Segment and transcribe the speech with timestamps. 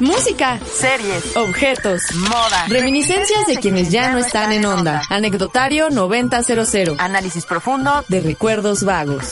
[0.00, 5.02] Música, series, objetos, moda, reminiscencias de quienes ya no están en onda.
[5.10, 6.96] Anecdotario 9000.
[6.98, 9.24] Análisis profundo de recuerdos vagos.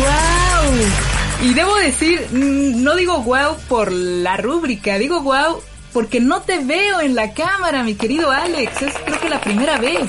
[0.00, 1.48] ¡Wow!
[1.48, 5.62] Y debo decir, mm, no digo wow por la rúbrica, digo wow
[5.92, 8.82] porque no te veo en la cámara, mi querido Alex.
[8.82, 10.08] Es creo que la primera vez.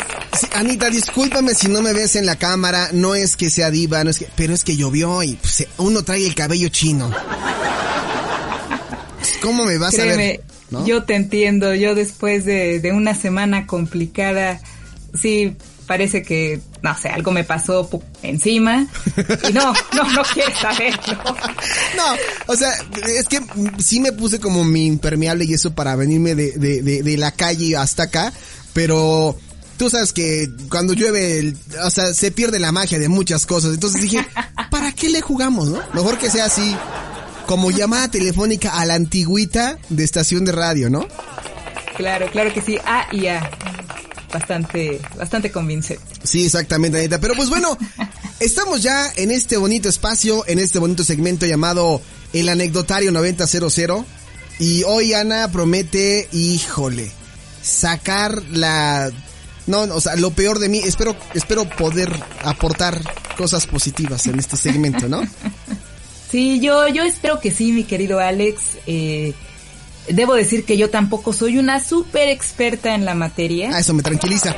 [0.53, 2.89] Anita, discúlpame si no me ves en la cámara.
[2.93, 6.03] No es que sea diva, no es que, pero es que llovió y pues, uno
[6.03, 7.11] trae el cabello chino.
[9.41, 10.41] ¿Cómo me vas a ver?
[10.85, 11.75] Yo te entiendo.
[11.75, 14.61] Yo después de, de una semana complicada,
[15.13, 15.55] sí,
[15.85, 17.89] parece que, no sé, algo me pasó
[18.21, 18.85] encima.
[19.49, 21.23] Y no, no, no quieres saberlo.
[21.95, 22.03] No,
[22.47, 22.71] o sea,
[23.07, 23.39] es que
[23.77, 27.77] sí me puse como mi impermeable y eso para venirme de, de, de, la calle
[27.77, 28.33] hasta acá,
[28.73, 29.37] pero
[29.77, 33.73] tú sabes que cuando llueve, o sea, se pierde la magia de muchas cosas.
[33.75, 34.25] Entonces dije,
[34.71, 35.79] ¿para qué le jugamos, no?
[35.93, 36.75] Mejor que sea así,
[37.45, 41.07] como llamada telefónica a la antigüita de estación de radio, ¿no?
[41.95, 42.77] Claro, claro que sí.
[42.85, 43.49] A y A
[44.33, 46.03] bastante, bastante convincente.
[46.23, 47.19] Sí, exactamente, Anita.
[47.19, 47.77] Pero pues bueno,
[48.39, 52.01] estamos ya en este bonito espacio, en este bonito segmento llamado
[52.33, 54.05] El Anecdotario 9000.
[54.59, 57.11] Y hoy Ana promete, híjole,
[57.61, 59.11] sacar la...
[59.65, 60.79] No, o sea, lo peor de mí.
[60.79, 62.11] Espero, espero poder
[62.43, 63.01] aportar
[63.37, 65.21] cosas positivas en este segmento, ¿no?
[66.33, 68.79] Sí, yo, yo espero que sí, mi querido Alex.
[68.87, 69.35] Eh,
[70.07, 73.71] Debo decir que yo tampoco soy una súper experta en la materia.
[73.73, 74.55] Ah, eso me tranquiliza.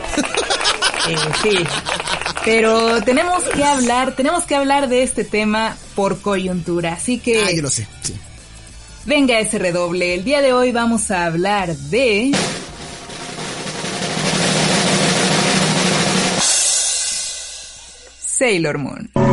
[1.08, 1.58] Eh, sí.
[2.44, 6.94] Pero tenemos que hablar, tenemos que hablar de este tema por coyuntura.
[6.94, 7.44] Así que.
[7.44, 8.16] Ah, yo lo sé, sí.
[9.06, 10.16] Venga ese redoble.
[10.16, 12.32] El día de hoy vamos a hablar de.
[18.20, 19.25] Sailor Moon.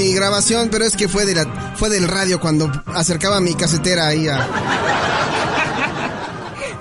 [0.00, 4.06] Mi grabación, pero es que fue de la, fue del radio cuando acercaba mi casetera
[4.06, 4.48] ahí a...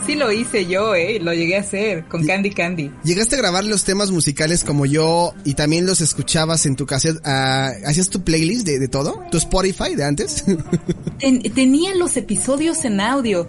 [0.05, 2.89] Sí lo hice yo, eh, lo llegué a hacer con Candy Candy.
[3.03, 7.19] ¿Llegaste a grabar los temas musicales como yo y también los escuchabas en tu cassette?
[7.25, 9.21] Ah, ¿Hacías tu playlist de, todo?
[9.29, 10.45] ¿Tu Spotify de antes?
[11.53, 13.47] tenía los episodios en audio.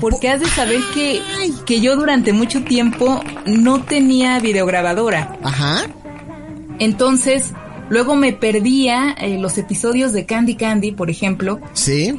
[0.00, 1.22] Porque has de saber que,
[1.64, 5.38] que yo durante mucho tiempo no tenía videograbadora.
[5.42, 5.86] Ajá.
[6.80, 7.52] Entonces,
[7.88, 11.60] Luego me perdía eh, los episodios de Candy Candy, por ejemplo.
[11.74, 12.18] Sí.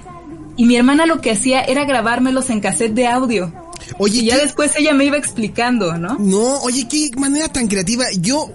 [0.58, 3.52] Y mi hermana lo que hacía era grabármelos en cassette de audio.
[3.98, 6.18] Oye, y ya después ella me iba explicando, ¿no?
[6.20, 8.06] No, oye, qué manera tan creativa.
[8.20, 8.52] Yo,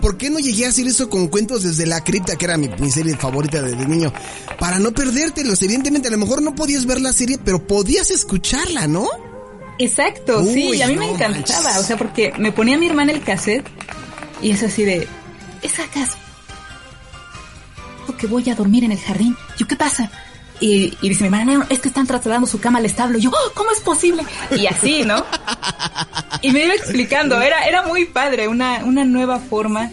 [0.00, 2.90] ¿por qué no llegué a hacer eso con cuentos desde la cripta, que era mi,
[2.90, 4.12] serie favorita desde niño?
[4.58, 5.60] Para no perdértelos.
[5.62, 9.06] Evidentemente, a lo mejor no podías ver la serie, pero podías escucharla, ¿no?
[9.78, 11.78] Exacto, sí, y a mí me encantaba.
[11.80, 13.66] O sea, porque me ponía mi hermana el cassette
[14.40, 15.08] y es así de.
[15.62, 16.18] Esa casa
[18.12, 19.36] que voy a dormir en el jardín.
[19.58, 20.10] Yo, ¿qué pasa?
[20.60, 23.18] Y, dice mi hermana, es que están trasladando su cama al establo.
[23.18, 24.22] yo, oh, ¿cómo es posible?
[24.56, 25.24] Y así, ¿no?
[26.42, 29.90] Y me iba explicando, era, era muy padre, una, una nueva forma.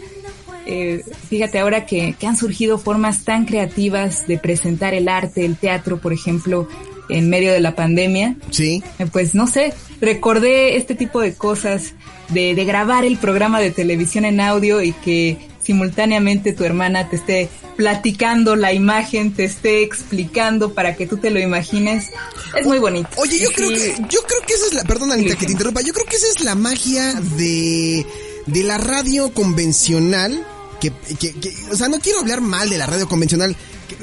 [0.66, 5.58] Eh, fíjate ahora que, que han surgido formas tan creativas de presentar el arte, el
[5.58, 6.68] teatro, por ejemplo,
[7.10, 8.36] en medio de la pandemia.
[8.52, 8.84] Sí.
[9.00, 11.94] Eh, pues no sé, recordé este tipo de cosas,
[12.30, 17.16] de, de grabar el programa de televisión en audio y que simultáneamente tu hermana te
[17.16, 22.10] esté platicando la imagen, te esté explicando para que tú te lo imagines.
[22.58, 23.10] Es muy bonito.
[23.18, 25.82] Oye, yo creo que, yo creo que esa es la, perdón Anita que te interrumpa,
[25.82, 28.06] yo creo que esa es la magia de,
[28.46, 30.46] de la radio convencional,
[30.80, 33.56] que, que, que, o sea, no quiero hablar mal de la radio convencional,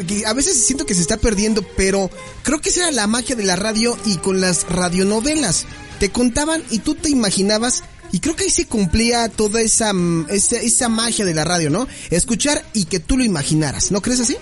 [0.07, 2.11] que, a veces siento que se está perdiendo, pero
[2.43, 5.67] creo que esa era la magia de la radio y con las radionovelas.
[5.99, 7.83] Te contaban y tú te imaginabas
[8.13, 11.71] y creo que ahí se cumplía toda esa, mm, esa, esa magia de la radio,
[11.71, 11.87] ¿no?
[12.11, 14.37] Escuchar y que tú lo imaginaras, ¿no crees así?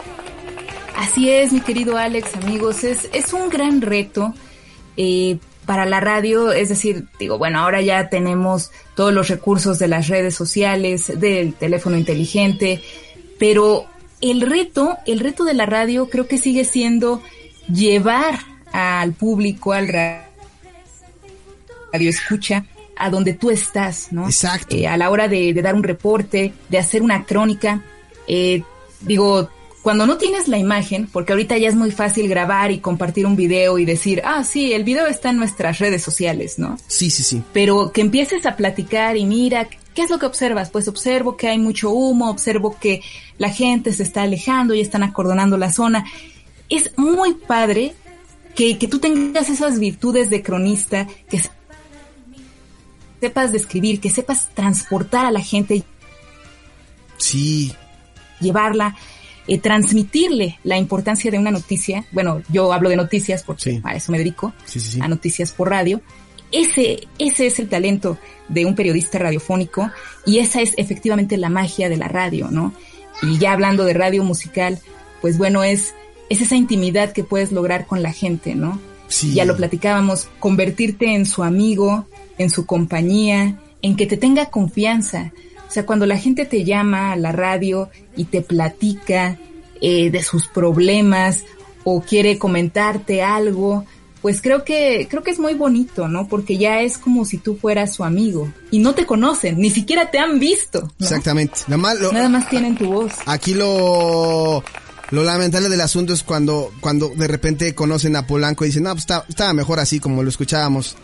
[0.97, 4.34] Así es, mi querido Alex, amigos, es, es un gran reto
[4.97, 9.88] eh, para la radio, es decir, digo, bueno, ahora ya tenemos todos los recursos de
[9.88, 12.81] las redes sociales, del teléfono inteligente,
[13.38, 13.87] pero
[14.20, 17.20] el reto, el reto de la radio creo que sigue siendo
[17.70, 18.38] llevar
[18.73, 20.25] al público, al radio
[21.93, 22.64] escucha,
[22.96, 24.26] a donde tú estás, ¿no?
[24.26, 24.75] Exacto.
[24.75, 27.82] Eh, a la hora de, dar un reporte, de hacer una crónica.
[28.26, 28.62] Eh,
[29.00, 29.50] digo,
[29.87, 33.37] cuando no tienes la imagen, porque ahorita ya es muy fácil grabar y compartir un
[33.37, 36.76] video y decir, ah, sí, el video está en nuestras redes sociales, ¿no?
[36.88, 37.40] Sí, sí, sí.
[37.52, 40.70] Pero que empieces a platicar y mira, ¿qué es lo que observas?
[40.70, 43.00] Pues observo que hay mucho humo, observo que
[43.38, 46.04] la gente se está alejando y están acordonando la zona.
[46.69, 47.94] Es muy padre
[48.56, 51.40] que, que tú tengas esas virtudes de cronista, que
[53.20, 55.82] sepas describir, que sepas transportar a la gente.
[57.18, 57.72] Sí.
[58.40, 58.96] Llevarla,
[59.46, 62.04] eh, transmitirle la importancia de una noticia.
[62.12, 64.52] Bueno, yo hablo de noticias porque a eso me dedico,
[65.00, 66.00] a noticias por radio.
[66.52, 68.18] Ese, ese es el talento
[68.48, 69.90] de un periodista radiofónico
[70.24, 72.72] y esa es efectivamente la magia de la radio, ¿no?
[73.22, 74.78] Y ya hablando de radio musical,
[75.20, 75.94] pues bueno, es,
[76.28, 78.80] es esa intimidad que puedes lograr con la gente, ¿no?
[79.32, 82.06] Ya lo platicábamos, convertirte en su amigo,
[82.38, 85.33] en su compañía, en que te tenga confianza.
[85.69, 89.38] O sea, cuando la gente te llama a la radio y te platica
[89.81, 91.44] eh, de sus problemas
[91.85, 93.85] o quiere comentarte algo,
[94.23, 96.27] pues creo que creo que es muy bonito, ¿no?
[96.27, 100.11] Porque ya es como si tú fueras su amigo y no te conocen, ni siquiera
[100.11, 100.91] te han visto.
[100.99, 101.61] Exactamente.
[101.69, 103.12] Nada más, Nada más tienen tu voz.
[103.27, 104.65] Aquí lo
[105.11, 108.93] lo lamentable del asunto es cuando cuando de repente conocen a Polanco y dicen, "No,
[108.93, 110.97] pues estaba mejor así como lo escuchábamos."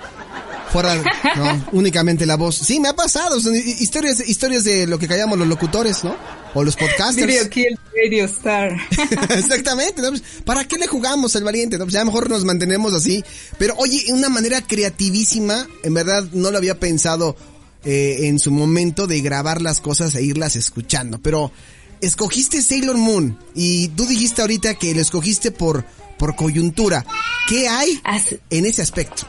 [0.73, 0.97] Fuera,
[1.37, 2.57] no, únicamente la voz.
[2.57, 3.39] Sí, me ha pasado.
[3.39, 6.17] historias, historias de lo que callamos los locutores, ¿no?
[6.55, 7.27] O los podcasters.
[7.27, 8.73] Video Kill Radio Star.
[9.31, 10.01] Exactamente.
[10.01, 11.77] Pues, ¿Para qué le jugamos al valiente?
[11.77, 11.85] ¿no?
[11.85, 13.23] Pues ya mejor nos mantenemos así.
[13.59, 17.37] Pero oye, una manera creativísima, en verdad no lo había pensado
[17.85, 21.19] eh, en su momento de grabar las cosas e irlas escuchando.
[21.19, 21.53] Pero
[22.01, 25.85] escogiste Sailor Moon y tú dijiste ahorita que lo escogiste por,
[26.19, 27.05] por coyuntura.
[27.47, 28.01] ¿Qué hay
[28.49, 29.27] en ese aspecto?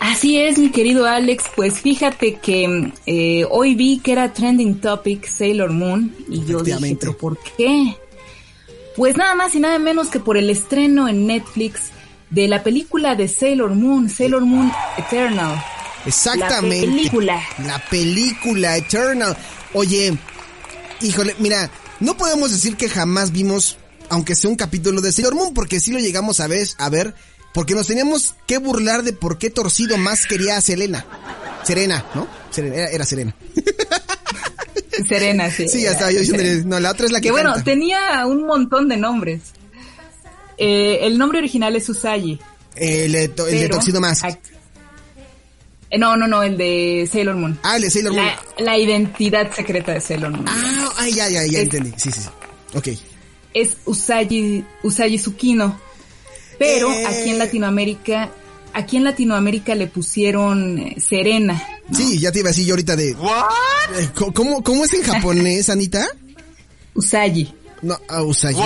[0.00, 1.44] Así es, mi querido Alex.
[1.56, 6.96] Pues fíjate que eh, hoy vi que era trending topic Sailor Moon y yo dije,
[6.98, 7.96] ¿pero por qué?
[8.96, 11.90] Pues nada más y nada menos que por el estreno en Netflix
[12.30, 15.62] de la película de Sailor Moon, Sailor Moon Eternal.
[16.06, 16.86] Exactamente.
[16.86, 17.42] La película.
[17.66, 19.36] La película Eternal.
[19.74, 20.16] Oye,
[21.00, 23.76] híjole, mira, no podemos decir que jamás vimos,
[24.08, 27.14] aunque sea un capítulo de Sailor Moon, porque sí lo llegamos a ver, a ver
[27.58, 31.04] porque nos teníamos que burlar de por qué Torcido más quería a Selena.
[31.64, 32.28] Serena, ¿no?
[32.50, 33.34] Serena, era, Serena.
[35.08, 35.68] Serena, sí.
[35.68, 38.46] Sí, ya estaba yo diciendo, no, la otra es la que Que bueno, tenía un
[38.46, 39.40] montón de nombres.
[40.56, 42.38] Eh, el nombre original es Usagi.
[42.76, 43.28] el, de
[43.68, 44.22] Torcido más.
[44.22, 47.58] Eh, no, no, no, el de Sailor Moon.
[47.64, 48.28] Ah, el de Sailor Moon.
[48.58, 50.46] La, identidad secreta de Sailor Moon.
[50.48, 51.90] Ah, ay, ya, ya, ya entendí.
[51.96, 52.28] Sí, sí, sí.
[52.76, 52.88] Ok.
[53.52, 55.87] Es Usagi, Usagi Tsukino.
[56.58, 57.06] Pero eh.
[57.06, 58.30] aquí en Latinoamérica,
[58.72, 61.62] aquí en Latinoamérica le pusieron eh, Serena.
[61.92, 63.10] Sí, ya te iba a decir yo ahorita de...
[63.10, 66.06] Eh, ¿Cómo, cómo es en japonés, Anita?
[66.94, 67.54] Usagi.
[67.82, 68.60] No, uh, Usagi.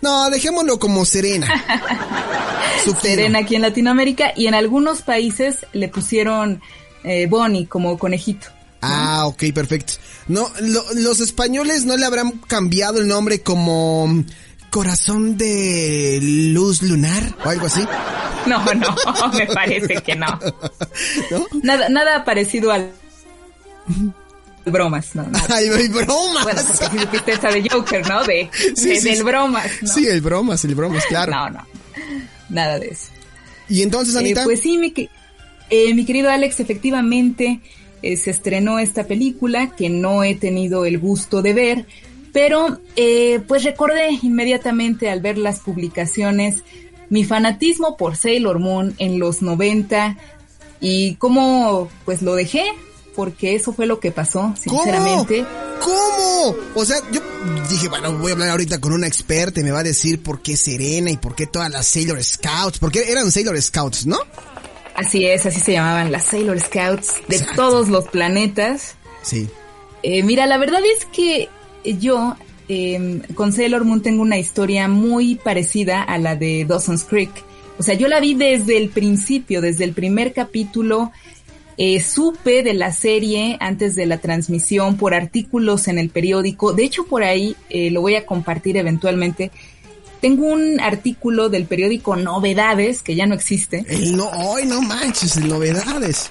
[0.00, 1.48] No, dejémoslo como Serena.
[3.02, 6.60] Serena aquí en Latinoamérica y en algunos países le pusieron
[7.04, 8.48] eh, Bonnie como conejito.
[8.80, 9.94] Ah, ok, perfecto.
[10.26, 10.50] No,
[10.94, 14.24] los españoles no le habrán cambiado el nombre como
[14.72, 17.86] corazón de luz lunar o algo así?
[18.44, 18.96] No, no,
[19.38, 20.26] me parece que no.
[21.62, 22.90] Nada, nada parecido al
[24.66, 25.30] bromas, no.
[25.48, 26.42] Ay, bromas.
[26.42, 26.60] Bueno,
[27.08, 28.24] porque esa de Joker, ¿no?
[28.24, 28.50] De,
[29.00, 29.70] del bromas.
[29.84, 31.30] Sí, el bromas, el bromas, claro.
[31.30, 31.66] No, no.
[32.48, 33.10] Nada de eso.
[33.68, 34.40] ¿Y entonces, Anita?
[34.40, 34.92] Eh, pues sí, mi,
[35.70, 37.60] eh, mi querido Alex, efectivamente
[38.02, 41.86] eh, se estrenó esta película que no he tenido el gusto de ver,
[42.32, 46.62] pero eh, pues recordé inmediatamente al ver las publicaciones
[47.10, 50.16] mi fanatismo por Sailor Moon en los 90
[50.80, 52.64] y cómo pues lo dejé
[53.14, 55.44] porque eso fue lo que pasó, sinceramente.
[55.80, 56.56] ¿Cómo?
[56.74, 57.20] O sea, yo
[57.68, 60.40] dije, bueno, voy a hablar ahorita con una experta y me va a decir por
[60.40, 64.18] qué Serena y por qué todas las Sailor Scouts, porque eran Sailor Scouts, ¿no?
[64.94, 68.94] Así es, así se llamaban las Sailor Scouts de todos los planetas.
[69.22, 69.48] Sí.
[70.02, 71.48] Eh, mira, la verdad es que
[71.84, 72.36] yo
[72.68, 77.30] em, con Sailor Moon tengo una historia muy parecida a la de Dawson's Creek.
[77.78, 81.10] O sea, yo la vi desde el principio, desde el primer capítulo.
[81.78, 86.72] Eh, supe de la serie antes de la transmisión por artículos en el periódico.
[86.72, 89.50] De hecho, por ahí eh, lo voy a compartir eventualmente.
[90.20, 93.84] Tengo un artículo del periódico Novedades, que ya no existe.
[94.14, 96.30] no, hoy no manches, Novedades.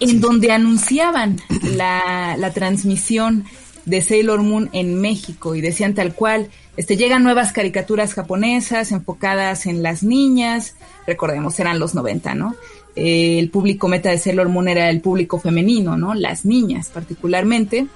[0.00, 3.44] En donde anunciaban la, la transmisión
[3.84, 9.66] de Sailor Moon en México y decían tal cual, este, llegan nuevas caricaturas japonesas enfocadas
[9.66, 10.74] en las niñas,
[11.06, 12.54] recordemos, eran los 90, ¿no?
[12.96, 16.14] Eh, el público meta de Sailor Moon era el público femenino, ¿no?
[16.14, 17.86] Las niñas particularmente.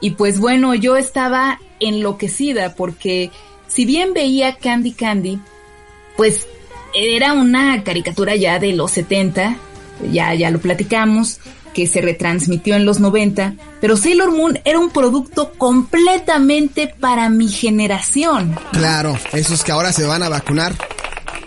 [0.00, 3.30] Y pues bueno, yo estaba enloquecida porque
[3.68, 5.38] si bien veía Candy Candy,
[6.16, 6.46] pues
[6.94, 9.56] era una caricatura ya de los 70,
[10.12, 11.40] ya, ya lo platicamos,
[11.74, 17.48] que se retransmitió en los 90, pero Sailor Moon era un producto completamente para mi
[17.48, 18.58] generación.
[18.72, 20.74] Claro, esos que ahora se van a vacunar.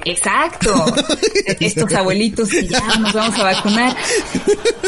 [0.05, 0.85] Exacto.
[1.59, 3.95] Estos abuelitos que ya nos vamos a vacunar.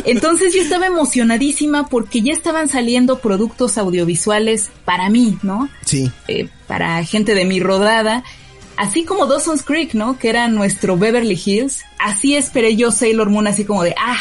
[0.04, 5.70] Entonces yo estaba emocionadísima porque ya estaban saliendo productos audiovisuales para mí, ¿no?
[5.86, 6.12] Sí.
[6.28, 8.24] Eh, para gente de mi rodada.
[8.78, 10.20] Así como Dawson's Creek, ¿no?
[10.20, 11.84] Que era nuestro Beverly Hills.
[11.98, 14.20] Así esperé yo Sailor Moon, así como de, ah,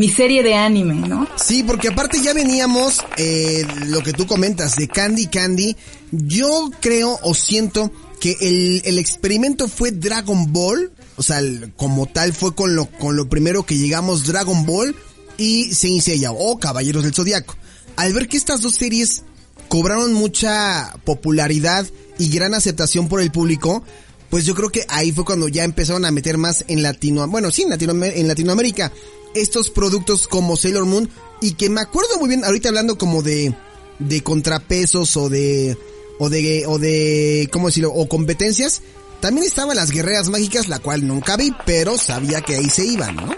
[0.00, 1.28] mi serie de anime, ¿no?
[1.36, 5.76] Sí, porque aparte ya veníamos, eh, lo que tú comentas, de Candy Candy.
[6.10, 11.42] Yo creo o siento que el, el experimento fue Dragon Ball, o sea,
[11.76, 14.96] como tal fue con lo, con lo primero que llegamos Dragon Ball
[15.36, 17.54] y se inicia o Caballeros del Zodiaco.
[17.96, 19.24] Al ver que estas dos series
[19.68, 21.86] cobraron mucha popularidad
[22.18, 23.84] y gran aceptación por el público,
[24.30, 27.50] pues yo creo que ahí fue cuando ya empezaron a meter más en Latino, bueno,
[27.50, 28.92] sí, en Latinoamérica,
[29.34, 31.08] estos productos como Sailor Moon
[31.40, 33.54] y que me acuerdo muy bien ahorita hablando como de,
[33.98, 35.76] de contrapesos o de,
[36.18, 37.92] o de, o de, ¿cómo decirlo?
[37.92, 38.82] O competencias.
[39.20, 43.16] También estaban las guerreras mágicas, la cual nunca vi, pero sabía que ahí se iban,
[43.16, 43.34] ¿no?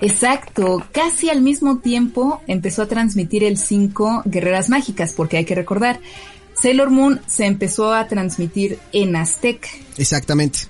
[0.00, 5.54] Exacto, casi al mismo tiempo empezó a transmitir el 5 Guerreras Mágicas, porque hay que
[5.54, 6.00] recordar,
[6.54, 9.68] Sailor Moon se empezó a transmitir en Aztec.
[9.98, 10.60] Exactamente.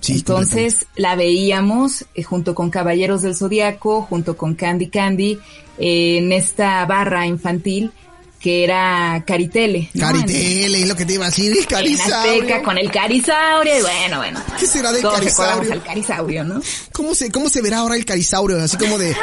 [0.00, 5.38] Sí, Entonces la veíamos eh, junto con Caballeros del Zodiaco, junto con Candy Candy,
[5.78, 7.92] eh, en esta barra infantil
[8.40, 9.90] que era Caritele.
[9.94, 10.06] ¿no?
[10.06, 12.56] Caritele, es lo que te iba a decir, Carisaurio.
[12.56, 14.40] En con el Carisaurio, y bueno, bueno.
[14.58, 15.72] ¿Qué será del Carisaurio?
[15.72, 16.60] al Carisaurio, ¿no?
[16.92, 18.62] ¿Cómo se, ¿Cómo se verá ahora el Carisaurio?
[18.62, 19.14] Así como de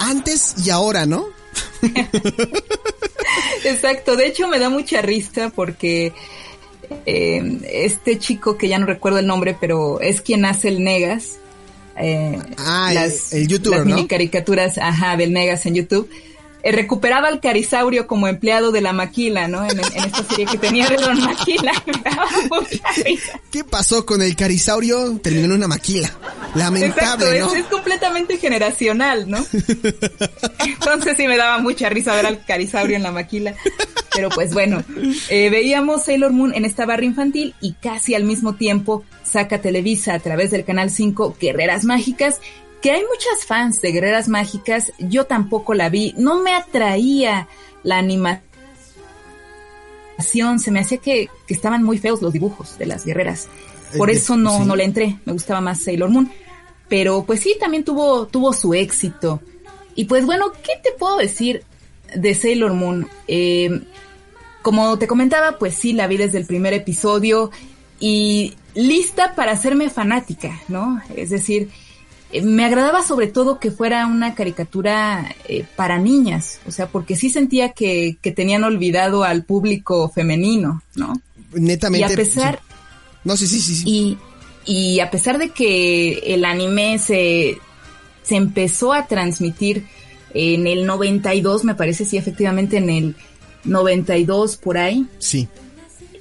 [0.00, 1.26] antes y ahora, ¿no?
[3.64, 6.12] Exacto, de hecho me da mucha risa porque
[7.06, 11.38] eh, este chico que ya no recuerdo el nombre, pero es quien hace el Negas.
[11.96, 16.08] Eh, ah, las, el, YouTuber, las mini caricaturas, ajá, del Negas en YouTube
[16.64, 19.68] eh, recuperaba al carisaurio como empleado de la maquila, ¿no?
[19.68, 21.72] En, esta serie que tenía de Don Maquila.
[23.52, 25.18] ¿Qué pasó con el carisaurio?
[25.18, 26.10] Terminó en una maquila.
[26.54, 27.54] Lamentable, ¿no?
[27.54, 29.44] Es, completamente generacional, ¿no?
[30.64, 33.54] Entonces sí me daba mucha risa ver al carisaurio en la maquila.
[34.14, 34.82] Pero pues bueno,
[35.28, 40.14] eh, veíamos Sailor Moon en esta barra infantil y casi al mismo tiempo saca Televisa
[40.14, 42.40] a través del Canal 5 Guerreras Mágicas
[42.84, 47.48] que hay muchas fans de Guerreras Mágicas, yo tampoco la vi, no me atraía
[47.82, 48.42] la animación,
[50.58, 53.48] se me hacía que, estaban muy feos los dibujos de las guerreras,
[53.96, 56.30] por eso no, no le entré, me gustaba más Sailor Moon,
[56.86, 59.40] pero pues sí, también tuvo, tuvo su éxito.
[59.94, 61.64] Y pues bueno, ¿qué te puedo decir
[62.14, 63.08] de Sailor Moon?
[63.26, 63.80] Eh,
[64.60, 67.50] como te comentaba, pues sí, la vi desde el primer episodio
[67.98, 71.00] y lista para hacerme fanática, ¿no?
[71.16, 71.83] Es decir, eh,
[72.42, 77.30] me agradaba sobre todo que fuera una caricatura eh, para niñas, o sea, porque sí
[77.30, 81.20] sentía que, que, tenían olvidado al público femenino, ¿no?
[81.52, 82.08] Netamente.
[82.08, 82.60] Y a pesar...
[83.22, 83.82] No, sí, sí, sí.
[83.86, 84.18] Y,
[84.64, 87.58] y a pesar de que el anime se,
[88.22, 89.86] se empezó a transmitir
[90.34, 93.16] en el 92, me parece, sí, efectivamente en el
[93.64, 95.06] 92 por ahí.
[95.18, 95.48] Sí.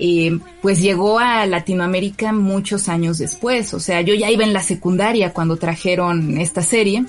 [0.05, 3.73] Eh, pues llegó a Latinoamérica muchos años después.
[3.73, 7.05] O sea, yo ya iba en la secundaria cuando trajeron esta serie,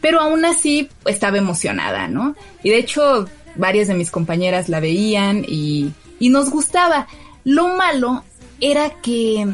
[0.00, 2.34] pero aún así estaba emocionada, ¿no?
[2.64, 7.06] Y de hecho, varias de mis compañeras la veían y, y nos gustaba.
[7.44, 8.24] Lo malo
[8.60, 9.46] era que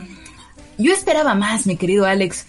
[0.78, 2.47] yo esperaba más, mi querido Alex.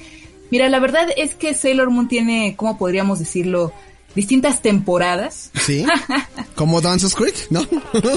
[0.51, 3.73] Mira, la verdad es que Sailor Moon tiene, ¿cómo podríamos decirlo?
[4.15, 5.51] Distintas temporadas.
[5.53, 5.85] Sí.
[6.55, 7.61] Como Dances Creek, ¿no?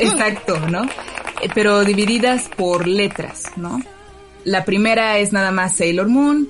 [0.00, 0.84] Exacto, ¿no?
[1.42, 3.80] Eh, pero divididas por letras, ¿no?
[4.44, 6.48] La primera es nada más Sailor Moon,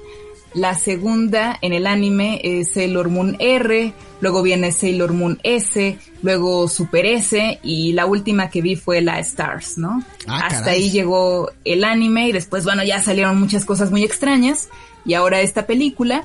[0.54, 6.68] la segunda en el anime es Sailor Moon R, luego viene Sailor Moon S, luego
[6.68, 10.04] Super S y la última que vi fue la Stars, ¿no?
[10.28, 14.68] Ah, Hasta ahí llegó el anime y después, bueno, ya salieron muchas cosas muy extrañas
[15.04, 16.24] y ahora esta película.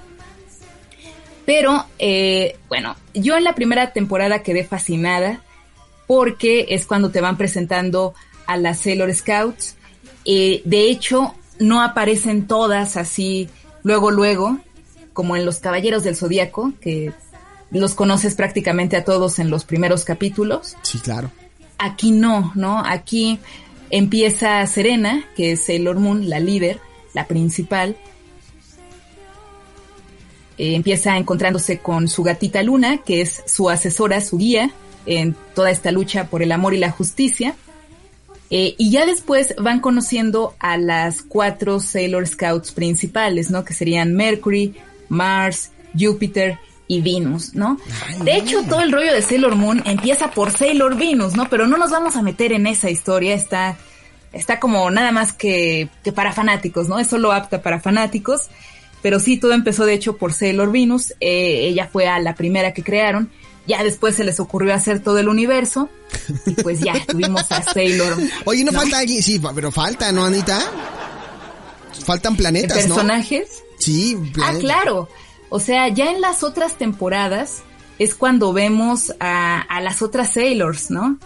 [1.49, 5.41] Pero, eh, bueno, yo en la primera temporada quedé fascinada
[6.05, 8.13] porque es cuando te van presentando
[8.45, 9.75] a las Sailor Scouts.
[10.25, 13.49] Eh, de hecho, no aparecen todas así
[13.81, 14.59] luego, luego,
[15.13, 17.13] como en los Caballeros del Zodíaco, que
[17.71, 20.77] los conoces prácticamente a todos en los primeros capítulos.
[20.83, 21.31] Sí, claro.
[21.79, 22.83] Aquí no, ¿no?
[22.85, 23.39] Aquí
[23.89, 26.79] empieza Serena, que es Sailor Moon, la líder,
[27.15, 27.95] la principal.
[30.59, 34.71] Eh, empieza encontrándose con su gatita Luna, que es su asesora, su guía
[35.05, 37.55] en toda esta lucha por el amor y la justicia.
[38.49, 43.63] Eh, y ya después van conociendo a las cuatro Sailor Scouts principales, ¿no?
[43.63, 44.75] Que serían Mercury,
[45.07, 47.77] Mars, Júpiter y Venus, ¿no?
[48.23, 51.47] de hecho, todo el rollo de Sailor Moon empieza por Sailor Venus, ¿no?
[51.47, 53.77] Pero no nos vamos a meter en esa historia, está
[54.33, 56.99] está como nada más que, que para fanáticos, ¿no?
[56.99, 58.49] Es solo apta para fanáticos.
[59.01, 61.13] Pero sí, todo empezó de hecho por Sailor Venus.
[61.19, 63.31] Eh, ella fue a la primera que crearon.
[63.67, 65.89] Ya después se les ocurrió hacer todo el universo.
[66.45, 68.17] Y pues ya tuvimos a Sailor.
[68.45, 70.59] Oye, no, falta alguien, sí, pero falta, ¿no, Anita?
[72.05, 73.63] Faltan planetas, ¿Personajes?
[73.77, 75.07] Sí, Ah, claro.
[75.49, 77.61] O sea, ya en las otras temporadas
[77.97, 81.17] es cuando vemos a, a las otras Sailors, ¿no?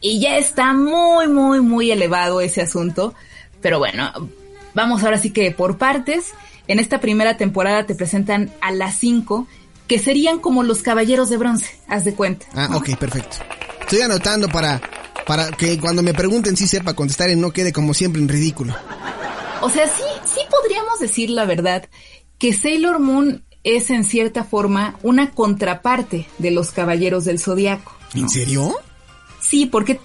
[0.00, 3.14] Y ya está muy, muy, muy elevado ese asunto.
[3.60, 4.12] Pero bueno,
[4.74, 6.32] vamos ahora sí que por partes.
[6.66, 9.46] En esta primera temporada te presentan a las cinco,
[9.86, 12.46] que serían como los caballeros de bronce, haz de cuenta.
[12.54, 13.36] Ah, ok, perfecto.
[13.80, 14.80] Estoy anotando para,
[15.26, 18.74] para que cuando me pregunten sí sepa contestar y no quede como siempre en ridículo.
[19.60, 21.88] O sea, sí, sí podríamos decir la verdad
[22.38, 27.96] que Sailor Moon es en cierta forma una contraparte de los caballeros del zodiaco.
[28.14, 28.74] ¿En serio?
[29.40, 30.00] Sí, porque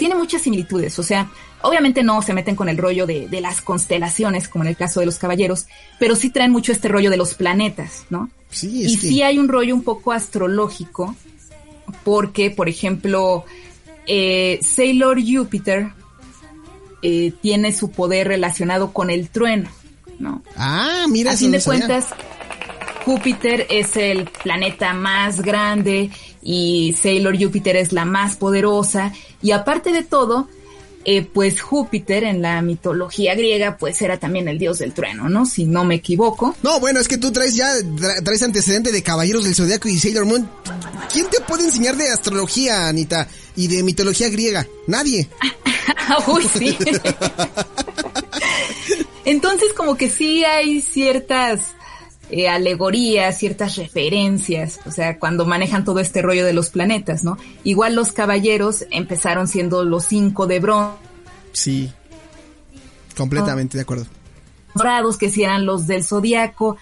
[0.00, 0.98] tiene muchas similitudes.
[0.98, 1.30] O sea,
[1.60, 4.98] obviamente no se meten con el rollo de, de, las constelaciones, como en el caso
[4.98, 5.66] de los caballeros,
[5.98, 8.30] pero sí traen mucho este rollo de los planetas, ¿no?
[8.50, 9.08] Sí, es y que...
[9.08, 11.14] sí hay un rollo un poco astrológico,
[12.02, 13.44] porque, por ejemplo,
[14.06, 15.90] eh, Sailor Júpiter
[17.02, 19.68] eh, tiene su poder relacionado con el trueno,
[20.18, 20.42] ¿no?
[20.56, 22.06] Ah, mira, A fin de cuentas,
[23.04, 26.10] Júpiter es el planeta más grande
[26.42, 30.48] y Sailor Júpiter es la más poderosa y aparte de todo,
[31.04, 35.46] eh, pues Júpiter en la mitología griega pues era también el dios del trueno, ¿no?
[35.46, 36.54] Si no me equivoco.
[36.62, 39.98] No, bueno, es que tú traes ya, tra traes antecedente de Caballeros del Zodiaco y
[39.98, 40.48] Sailor Moon.
[41.12, 43.26] ¿Quién te puede enseñar de astrología, Anita?
[43.56, 44.66] Y de mitología griega.
[44.86, 45.28] Nadie.
[46.26, 46.76] Uy, sí.
[49.24, 51.74] Entonces como que sí hay ciertas
[52.30, 57.38] eh, alegorías, ciertas referencias, o sea, cuando manejan todo este rollo de los planetas, ¿no?
[57.64, 60.96] Igual los caballeros empezaron siendo los cinco de bronce.
[61.52, 61.92] Sí,
[63.16, 64.06] completamente de acuerdo.
[64.74, 66.76] Dorados, que si eran los del zodiaco,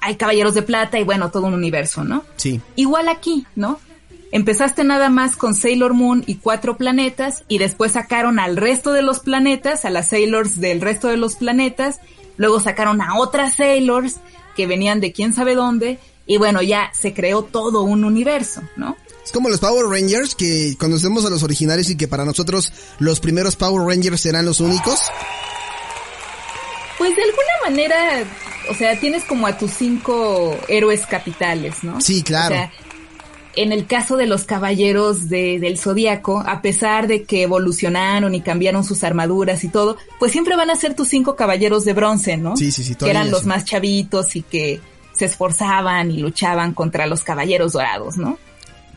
[0.00, 2.22] hay caballeros de plata y bueno, todo un universo, ¿no?
[2.36, 2.60] Sí.
[2.76, 3.80] Igual aquí, ¿no?
[4.32, 9.00] Empezaste nada más con Sailor Moon y cuatro planetas y después sacaron al resto de
[9.00, 12.00] los planetas, a las Sailors del resto de los planetas,
[12.36, 14.16] luego sacaron a otras Sailors
[14.54, 18.96] que venían de quién sabe dónde, y bueno, ya se creó todo un universo, ¿no?
[19.24, 23.20] Es como los Power Rangers, que conocemos a los originales y que para nosotros los
[23.20, 25.00] primeros Power Rangers serán los únicos.
[26.98, 28.24] Pues de alguna manera,
[28.70, 32.00] o sea, tienes como a tus cinco héroes capitales, ¿no?
[32.00, 32.54] Sí, claro.
[32.54, 32.72] O sea,
[33.56, 38.40] en el caso de los caballeros de, del zodiaco, a pesar de que evolucionaron y
[38.40, 42.36] cambiaron sus armaduras y todo, pues siempre van a ser tus cinco caballeros de bronce,
[42.36, 42.56] ¿no?
[42.56, 42.94] Sí, sí, sí.
[42.94, 43.48] Que eran los sí.
[43.48, 44.80] más chavitos y que
[45.12, 48.38] se esforzaban y luchaban contra los caballeros dorados, ¿no?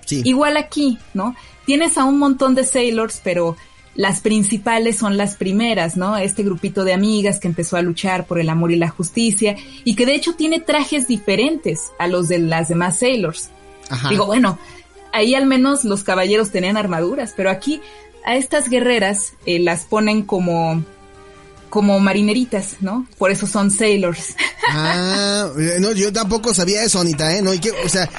[0.06, 0.22] Sí.
[0.26, 1.36] Igual aquí, ¿no?
[1.66, 3.58] Tienes a un montón de sailors, pero
[3.98, 6.18] las principales son las primeras, ¿no?
[6.18, 9.96] Este grupito de amigas que empezó a luchar por el amor y la justicia y
[9.96, 13.50] que de hecho tiene trajes diferentes a los de las demás sailors.
[13.90, 14.10] Ajá.
[14.10, 14.58] Digo, bueno,
[15.14, 17.82] ahí al menos los caballeros tenían armaduras, pero aquí
[18.26, 20.84] a estas guerreras eh, las ponen como
[21.70, 23.08] como marineritas, ¿no?
[23.18, 24.36] Por eso son sailors.
[24.70, 27.42] Ah, no, yo tampoco sabía eso, Anita, ¿eh?
[27.42, 28.10] No, y que, o sea,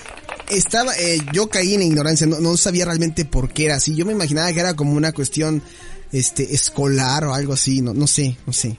[0.48, 3.94] estaba, eh, yo caí en ignorancia, no, no sabía realmente por qué era así.
[3.94, 5.62] Yo me imaginaba que era como una cuestión,
[6.10, 8.78] este, escolar o algo así, no, no sé, no sé.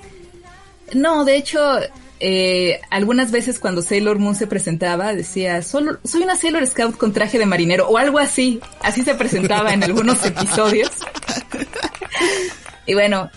[0.95, 1.59] No, de hecho,
[2.19, 7.13] eh, algunas veces cuando Sailor Moon se presentaba decía, Solo, soy una Sailor Scout con
[7.13, 8.59] traje de marinero o algo así.
[8.81, 10.91] Así se presentaba en algunos episodios.
[12.85, 13.29] y bueno,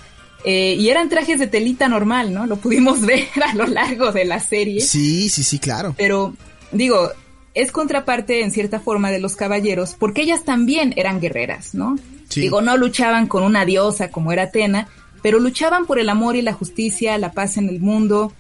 [0.45, 2.47] eh, y eran trajes de telita normal, ¿no?
[2.47, 4.81] Lo pudimos ver a lo largo de la serie.
[4.81, 5.95] Sí, sí, sí, claro.
[5.97, 6.35] Pero,
[6.73, 7.13] digo,
[7.55, 11.97] es contraparte en cierta forma de los caballeros porque ellas también eran guerreras, ¿no?
[12.29, 12.41] Sí.
[12.41, 14.89] Digo, no luchaban con una diosa como era Atena,
[15.23, 18.33] pero luchaban por el amor y la justicia, la paz en el mundo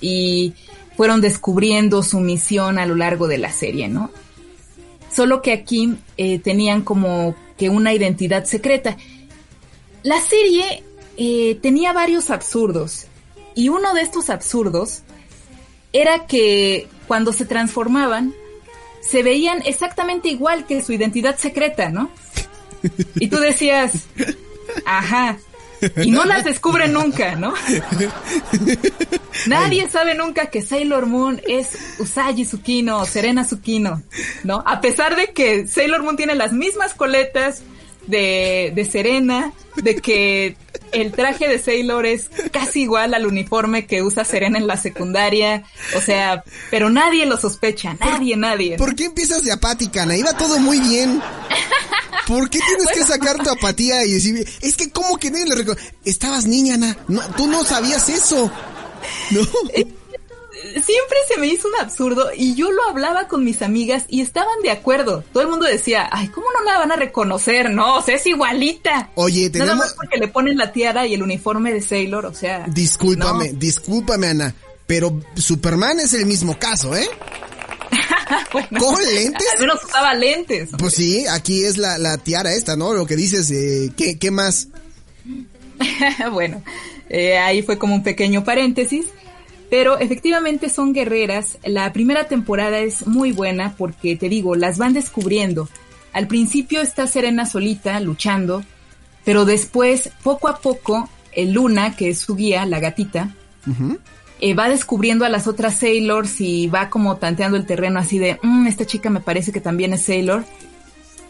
[0.00, 0.54] y
[0.96, 4.10] fueron descubriendo su misión a lo largo de la serie, ¿no?
[5.14, 8.96] Solo que aquí eh, tenían como que una identidad secreta.
[10.02, 10.82] La serie
[11.16, 13.06] eh, tenía varios absurdos
[13.54, 15.02] y uno de estos absurdos
[15.92, 18.34] era que cuando se transformaban
[19.00, 22.10] se veían exactamente igual que su identidad secreta, ¿no?
[23.16, 24.06] Y tú decías,
[24.84, 25.38] ajá,
[26.02, 27.54] y no las descubren nunca, ¿no?
[29.46, 34.02] Nadie sabe nunca que Sailor Moon es Usagi Tsukino o Serena Tsukino,
[34.44, 34.62] ¿no?
[34.66, 37.62] A pesar de que Sailor Moon tiene las mismas coletas
[38.06, 40.56] de, de Serena, de que
[40.92, 45.64] el traje de Sailor es casi igual al uniforme que usa Serena en la secundaria,
[45.96, 48.76] o sea, pero nadie lo sospecha, nadie, nadie.
[48.76, 50.16] ¿Por qué empiezas de apática, Ana?
[50.16, 51.20] Iba todo muy bien.
[52.26, 55.54] ¿Por qué tienes que sacar tu apatía y decir, es que cómo que nadie le
[55.54, 55.82] recuerda?
[56.04, 56.96] Estabas niña, Ana.
[57.08, 58.50] No, tú no sabías eso.
[59.30, 59.40] No.
[59.72, 59.86] Eh,
[60.74, 64.60] siempre se me hizo un absurdo y yo lo hablaba con mis amigas y estaban
[64.62, 65.22] de acuerdo.
[65.32, 67.70] Todo el mundo decía, ay, ¿cómo no la van a reconocer?
[67.70, 69.10] No, o sea, es igualita.
[69.14, 69.76] Oye, tenemos...
[69.76, 72.66] Nada más porque le ponen la tiara y el uniforme de Sailor, o sea...
[72.68, 74.54] Discúlpame, discúlpame, Ana,
[74.86, 77.08] pero Superman es el mismo caso, ¿eh?
[78.52, 79.48] ¿Con lentes?
[79.54, 80.70] Al menos usaba lentes.
[80.78, 82.92] Pues sí, aquí es la, tiara esta, ¿no?
[82.92, 84.68] Lo que dices, eh, ¿qué, ¿qué más?
[86.32, 86.62] bueno,
[87.08, 89.06] eh, ahí fue como un pequeño paréntesis.
[89.68, 91.58] Pero efectivamente son guerreras.
[91.64, 95.68] La primera temporada es muy buena porque, te digo, las van descubriendo.
[96.12, 98.64] Al principio está Serena solita, luchando,
[99.24, 103.34] pero después, poco a poco, el Luna, que es su guía, la gatita,
[104.40, 108.38] eh, va descubriendo a las otras Sailors y va como tanteando el terreno así de,
[108.42, 110.44] mm, esta chica me parece que también es Sailor.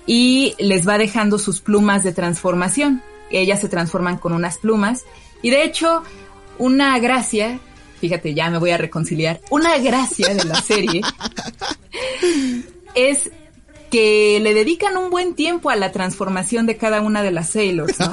[0.07, 3.03] Y les va dejando sus plumas de transformación.
[3.31, 5.05] Ellas se transforman con unas plumas.
[5.43, 6.03] Y de hecho,
[6.59, 7.59] una gracia
[8.01, 9.41] fíjate, ya me voy a reconciliar.
[9.51, 11.01] Una gracia de la serie
[12.95, 13.31] es
[13.91, 17.99] que le dedican un buen tiempo a la transformación de cada una de las Sailors,
[18.01, 18.13] ¿no?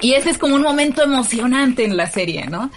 [0.00, 2.70] Y ese es como un momento emocionante en la serie, ¿no?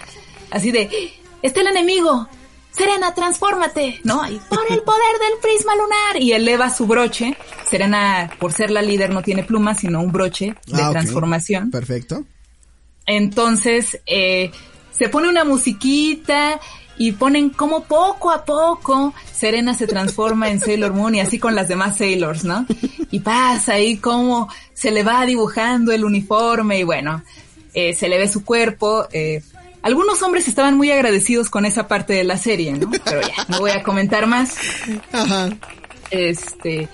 [0.52, 1.12] Así de,
[1.42, 2.28] está el enemigo,
[2.70, 4.26] Serena, transfórmate, ¿no?
[4.30, 6.22] Y por el poder del prisma lunar.
[6.22, 7.36] Y eleva su broche.
[7.68, 11.70] Serena, por ser la líder, no tiene plumas, sino un broche de ah, transformación.
[11.70, 12.24] Perfecto.
[13.04, 14.50] Entonces, eh,
[14.90, 16.60] se pone una musiquita
[16.96, 21.54] y ponen como poco a poco Serena se transforma en Sailor Moon y así con
[21.54, 22.64] las demás Sailors, ¿no?
[23.10, 27.22] Y pasa ahí como se le va dibujando el uniforme y bueno,
[27.74, 29.08] eh, se le ve su cuerpo.
[29.12, 29.42] Eh,
[29.82, 32.90] algunos hombres estaban muy agradecidos con esa parte de la serie, ¿no?
[33.04, 34.54] Pero ya, no voy a comentar más.
[35.12, 35.50] Ajá.
[36.10, 36.88] Este,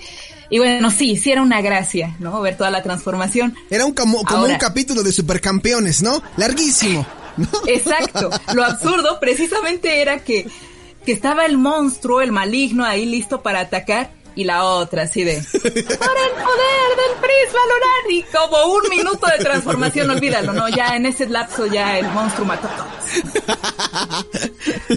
[0.49, 2.41] y bueno, sí, sí era una gracia, ¿no?
[2.41, 3.55] Ver toda la transformación.
[3.69, 6.21] Era un como, como un capítulo de supercampeones, ¿no?
[6.37, 7.05] Larguísimo.
[7.67, 8.29] Exacto.
[8.53, 10.47] Lo absurdo precisamente era que,
[11.05, 15.33] que estaba el monstruo, el maligno ahí listo para atacar y la otra así de
[15.33, 18.11] ¡Por el poder del prisma lunar!
[18.11, 20.69] Y como un minuto de transformación, olvídalo, ¿no?
[20.69, 24.49] Ya en ese lapso ya el monstruo mató a todos.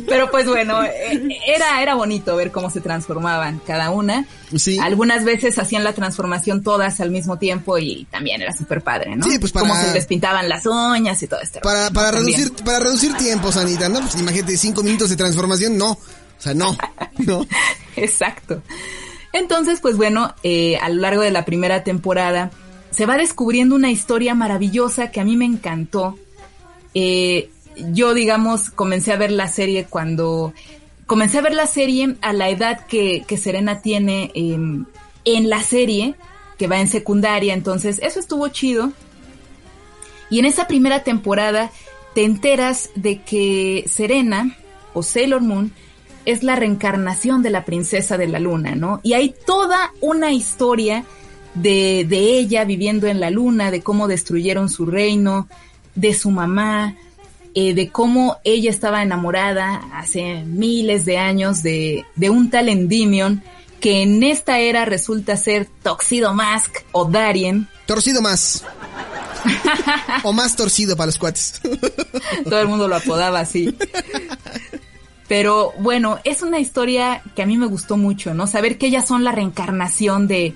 [0.06, 4.26] Pero pues bueno, eh, era, era bonito ver cómo se transformaban cada una.
[4.56, 4.78] Sí.
[4.78, 9.26] Algunas veces hacían la transformación todas al mismo tiempo y también era súper padre, ¿no?
[9.26, 9.66] Sí, pues para...
[9.66, 11.58] Cómo se les pintaban las uñas y todo esto.
[11.62, 14.00] Para, para reducir, para reducir tiempos, Anita, ¿no?
[14.02, 15.90] Pues imagínate, cinco minutos de transformación, no.
[15.90, 15.98] O
[16.38, 16.76] sea, no,
[17.18, 17.44] no.
[17.96, 18.62] Exacto.
[19.32, 22.50] Entonces, pues bueno, eh, a lo largo de la primera temporada
[22.90, 26.18] se va descubriendo una historia maravillosa que a mí me encantó.
[26.94, 27.50] Eh,
[27.92, 30.52] yo, digamos, comencé a ver la serie cuando...
[31.06, 34.86] Comencé a ver la serie a la edad que, Serena tiene em,
[35.24, 36.14] en la serie,
[36.58, 38.92] que va en secundaria, entonces eso estuvo chido.
[40.30, 41.70] Y en esa primera temporada
[42.14, 44.56] te enteras de que Serena,
[44.94, 45.72] o Sailor Moon,
[46.24, 49.00] es la reencarnación de la princesa de la luna, ¿no?
[49.02, 51.04] Y hay toda una historia
[51.54, 55.48] de, de ella viviendo en la luna, de cómo destruyeron su reino,
[55.94, 56.96] de su mamá,
[57.54, 63.42] eh, de cómo ella estaba enamorada hace miles de años de, de un tal Endymion
[63.78, 67.68] que en esta era resulta ser Toxido Mask o Darien.
[67.84, 68.64] Torcido más.
[70.22, 71.60] o más torcido para los cuates.
[72.44, 73.76] Todo el mundo lo apodaba así.
[75.32, 78.46] Pero bueno, es una historia que a mí me gustó mucho, ¿no?
[78.46, 80.52] Saber que ellas son la reencarnación de,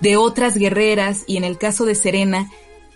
[0.00, 2.50] de otras guerreras y en el caso de Serena,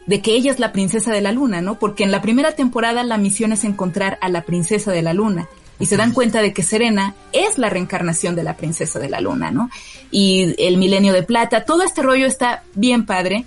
[0.07, 1.79] de que ella es la princesa de la luna, ¿no?
[1.79, 5.49] Porque en la primera temporada la misión es encontrar a la princesa de la luna
[5.79, 9.23] y se dan cuenta de que Serena es la reencarnación de la princesa de la
[9.23, 9.71] luna, ¿no?
[10.11, 13.47] Y el milenio de plata, todo este rollo está bien padre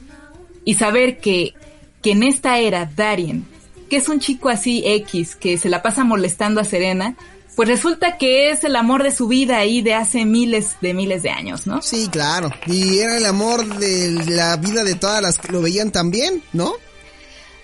[0.65, 1.53] y saber que,
[2.01, 3.45] que en esta era Darien,
[3.91, 7.15] que es un chico así X, que se la pasa molestando a Serena,
[7.59, 11.23] pues resulta que es el amor de su vida ahí de hace miles de miles
[11.23, 11.81] de años, ¿no?
[11.81, 12.49] Sí, claro.
[12.67, 16.71] Y era el amor de la vida de todas las que lo veían también, ¿no?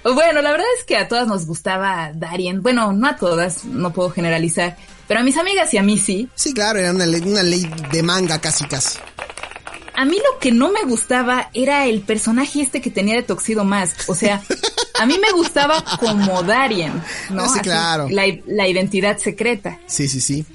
[0.04, 2.62] Bueno, la verdad es que a todas nos gustaba Darien.
[2.62, 4.76] Bueno, no a todas, no puedo generalizar.
[5.08, 6.28] Pero a mis amigas y a mí sí.
[6.36, 9.00] Sí, claro, era una ley, una ley de manga casi casi
[9.96, 13.64] a mí lo que no me gustaba era el personaje este que tenía de Toxido
[13.64, 14.08] Mask.
[14.08, 14.42] O sea,
[15.00, 17.52] a mí me gustaba como Darien, ¿no?
[17.52, 18.08] Sí, claro.
[18.10, 19.80] La, la, identidad secreta.
[19.88, 20.46] Sí, sí, sí.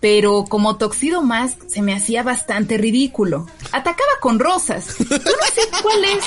[0.00, 3.46] Pero como Toxido Mask se me hacía bastante ridículo.
[3.70, 4.86] Atacaba con rosas.
[4.98, 6.24] Yo no sé cuál es,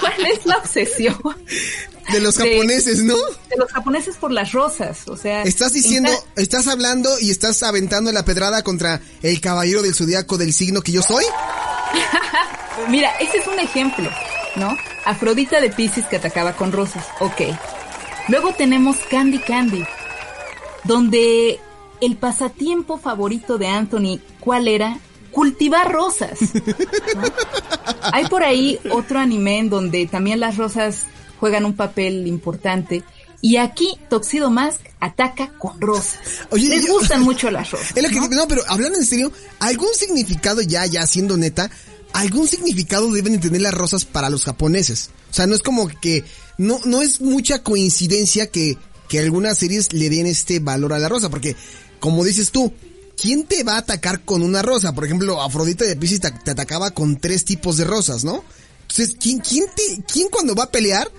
[0.00, 1.18] cuál es la obsesión.
[2.12, 3.16] De los japoneses, ¿no?
[3.16, 5.42] De los japoneses por las rosas, o sea.
[5.42, 10.54] Estás diciendo, estás hablando y estás aventando la pedrada contra el caballero del zodiaco del
[10.54, 11.24] signo que yo soy.
[12.88, 14.08] Mira, ese es un ejemplo,
[14.56, 14.76] ¿no?
[15.04, 17.06] Afrodita de Pisces que atacaba con rosas.
[17.20, 17.42] Ok.
[18.28, 19.84] Luego tenemos Candy Candy,
[20.84, 21.60] donde
[22.00, 24.98] el pasatiempo favorito de Anthony, ¿cuál era?
[25.32, 26.38] Cultivar rosas.
[28.12, 31.06] Hay por ahí otro anime en donde también las rosas
[31.40, 33.02] juegan un papel importante.
[33.40, 36.18] Y aquí Toxido Mask ataca con rosas.
[36.50, 37.94] Oye, Les gustan mucho las rosas.
[38.30, 38.48] ¿no?
[38.48, 41.70] pero hablando en serio, ¿algún significado ya, ya siendo neta,
[42.12, 45.10] algún significado deben de tener las rosas para los japoneses?
[45.30, 46.24] O sea, no es como que,
[46.56, 48.76] no, no es mucha coincidencia que,
[49.08, 51.54] que algunas series le den este valor a la rosa, porque,
[52.00, 52.72] como dices tú,
[53.20, 54.94] ¿quién te va a atacar con una rosa?
[54.94, 58.42] Por ejemplo, Afrodita de Pisces te, te atacaba con tres tipos de rosas, ¿no?
[58.82, 61.10] Entonces, ¿quién, quién te, quién cuando va a pelear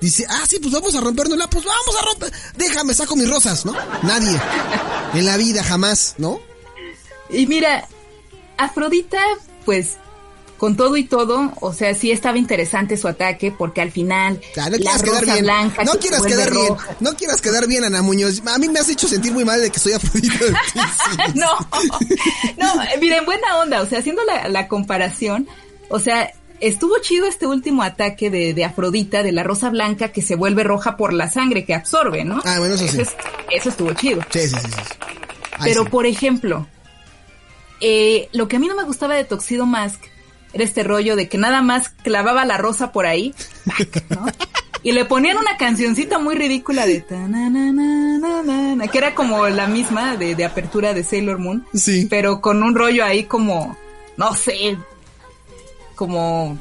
[0.00, 3.64] dice, ah, sí, pues vamos a rompernosla, pues vamos a romper, déjame, saco mis rosas,
[3.64, 3.74] ¿no?
[4.02, 4.38] Nadie.
[5.14, 6.40] En la vida, jamás, ¿no?
[7.30, 7.88] Y mira,
[8.56, 9.20] Afrodita,
[9.64, 9.96] pues,
[10.56, 14.78] con todo y todo, o sea, sí estaba interesante su ataque, porque al final, no
[14.78, 15.44] la rosa bien.
[15.44, 15.84] blanca.
[15.84, 18.42] No quieras quedar bien, no quieras quedar bien, Ana Muñoz.
[18.46, 20.34] A mí me has hecho sentir muy mal de que soy Afrodita.
[21.34, 21.50] no,
[22.56, 25.46] no, mira, en buena onda, o sea, haciendo la, la comparación,
[25.90, 30.22] o sea, estuvo chido este último ataque de, de, Afrodita, de la rosa blanca que
[30.22, 32.40] se vuelve roja por la sangre que absorbe, ¿no?
[32.44, 33.02] Ah, bueno, eso sí.
[33.50, 34.22] Eso, estuvo chido.
[34.30, 34.70] Sí, sí, sí.
[35.62, 36.66] Pero, por ejemplo,
[37.80, 40.00] eh, lo que a mí no me gustaba de Toxido Mask
[40.52, 43.34] era este rollo de que nada más clavaba la rosa por ahí,
[44.10, 44.26] ¿no?
[44.82, 47.04] Y le ponían una cancioncita muy ridícula de
[48.88, 51.66] que era como la misma de, de apertura de Sailor Moon.
[51.74, 52.06] Sí.
[52.08, 53.76] Pero con un rollo ahí como,
[54.16, 54.78] no sé,
[55.96, 56.56] como,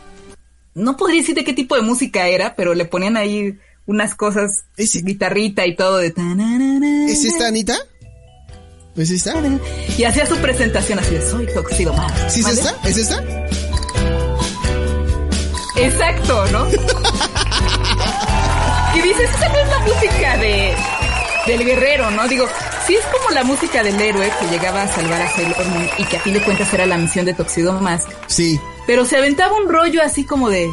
[0.73, 4.65] no podría decir de qué tipo de música era, pero le ponían ahí unas cosas,
[4.77, 6.11] guitarrita y todo de...
[7.07, 7.77] ¿Es esta Anita?
[8.95, 9.33] ¿Es esta?
[9.97, 11.93] Y hacía su presentación así de soy Toxido.
[12.29, 12.73] ¿Sí es esta?
[12.87, 13.21] ¿Es esta?
[15.77, 16.65] Exacto, ¿no?
[18.95, 20.73] y dices, esa no es la música de
[21.45, 22.27] del guerrero, ¿no?
[22.27, 22.47] Digo,
[22.85, 26.03] sí es como la música del héroe que llegaba a salvar a Sailor Moon y
[26.05, 28.07] que a fin de cuentas era la misión de Toxido Mask.
[28.27, 28.59] Sí.
[28.87, 30.69] Pero se aventaba un rollo así como de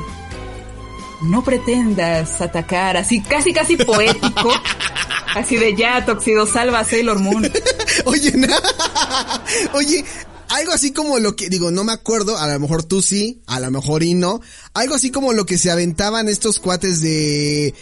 [1.23, 4.53] no pretendas atacar, así casi casi poético.
[5.35, 7.51] así de ya, Toxido, salva a Sailor Moon.
[8.05, 8.33] Oye,
[9.75, 10.05] oye,
[10.49, 13.61] algo así como lo que, digo, no me acuerdo, a lo mejor tú sí, a
[13.61, 14.41] lo mejor y no,
[14.75, 17.75] algo así como lo que se aventaban estos cuates de eh,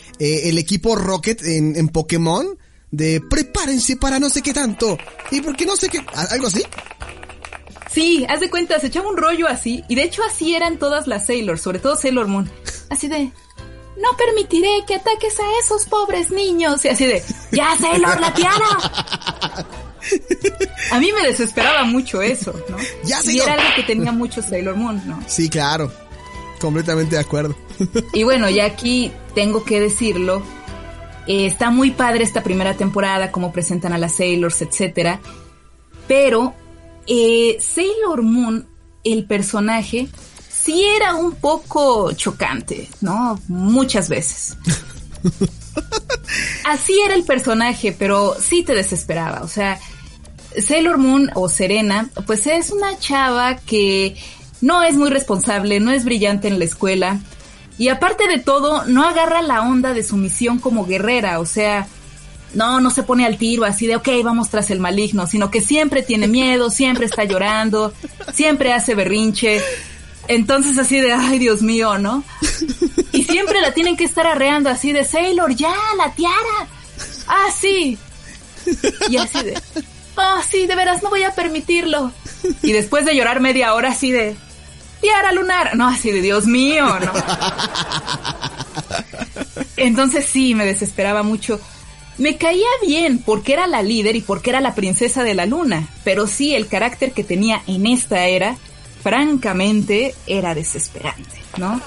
[0.44, 2.58] el equipo Rocket en, en Pokémon,
[2.90, 4.98] de prepárense para no sé qué tanto.
[5.30, 6.00] Y porque no sé qué,
[6.30, 6.64] algo así.
[7.92, 9.84] Sí, haz de cuenta, se echaba un rollo así.
[9.88, 12.50] Y de hecho así eran todas las Sailors, sobre todo Sailor Moon.
[12.88, 13.32] Así de,
[13.96, 16.84] no permitiré que ataques a esos pobres niños.
[16.84, 19.66] Y así de, ya Sailor, la tiara.
[20.92, 22.76] A mí me desesperaba mucho eso, ¿no?
[23.04, 25.22] Ya, Y era algo que tenía mucho Sailor Moon, ¿no?
[25.26, 25.92] Sí, claro.
[26.60, 27.56] Completamente de acuerdo.
[28.12, 30.42] Y bueno, ya aquí tengo que decirlo,
[31.26, 35.20] eh, está muy padre esta primera temporada, cómo presentan a las Sailors, etcétera.
[36.08, 36.54] Pero
[37.06, 38.66] eh, Sailor Moon,
[39.04, 40.08] el personaje,
[40.48, 43.40] sí era un poco chocante, ¿no?
[43.48, 44.56] Muchas veces.
[46.64, 49.42] Así era el personaje, pero sí te desesperaba.
[49.42, 49.78] O sea,
[50.58, 54.16] Sailor Moon o Serena, pues es una chava que
[54.60, 57.20] no es muy responsable, no es brillante en la escuela,
[57.80, 61.88] y aparte de todo, no agarra la onda de su misión como guerrera, o sea,
[62.52, 65.62] no, no se pone al tiro así de, ok, vamos tras el maligno, sino que
[65.62, 67.94] siempre tiene miedo, siempre está llorando,
[68.34, 69.62] siempre hace berrinche.
[70.28, 72.22] Entonces así de, ay Dios mío, ¿no?
[73.12, 76.68] Y siempre la tienen que estar arreando así de, Sailor, ya, la tiara.
[77.28, 77.96] Ah, sí.
[79.08, 79.58] Y así de,
[80.16, 82.12] oh, sí, de veras, no voy a permitirlo.
[82.62, 84.36] Y después de llorar media hora así de,
[85.00, 85.76] Tiara Lunar.
[85.76, 87.12] No, así de Dios mío, ¿no?
[89.76, 91.60] Entonces sí, me desesperaba mucho.
[92.18, 95.88] Me caía bien porque era la líder y porque era la princesa de la luna,
[96.04, 98.56] pero sí el carácter que tenía en esta era,
[99.02, 101.80] francamente, era desesperante, ¿no?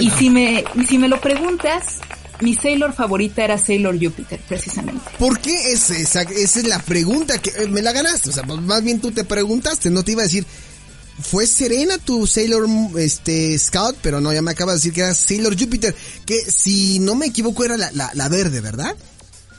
[0.00, 2.00] Y si me, si me lo preguntas,
[2.40, 5.02] mi Sailor favorita era Sailor Jupiter, precisamente.
[5.18, 6.22] ¿Por qué es esa?
[6.22, 8.30] Esa es la pregunta que eh, me la ganaste.
[8.30, 10.46] O sea, más bien tú te preguntaste, no te iba a decir,
[11.20, 12.66] fue Serena tu Sailor
[12.98, 16.98] este Scout, pero no, ya me acaba de decir que era Sailor Jupiter, que si
[16.98, 18.94] no me equivoco era la, la, verde, ¿verdad?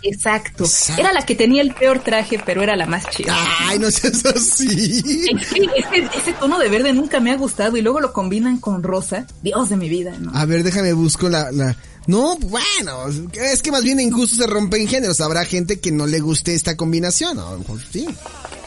[0.04, 0.66] Exacto.
[0.98, 3.36] Era la que tenía el peor traje, pero era la más chida.
[3.60, 5.26] Ay, no seas así.
[6.16, 9.26] ese, tono de verde nunca me ha gustado y luego lo combinan con rosa.
[9.42, 10.32] Dios de mi vida, ¿no?
[10.34, 11.76] A ver, déjame busco la, la...
[12.06, 15.20] No, bueno, es que más bien en gusto se rompen géneros.
[15.20, 17.38] Habrá gente que no le guste esta combinación.
[17.60, 18.08] Mejor sí.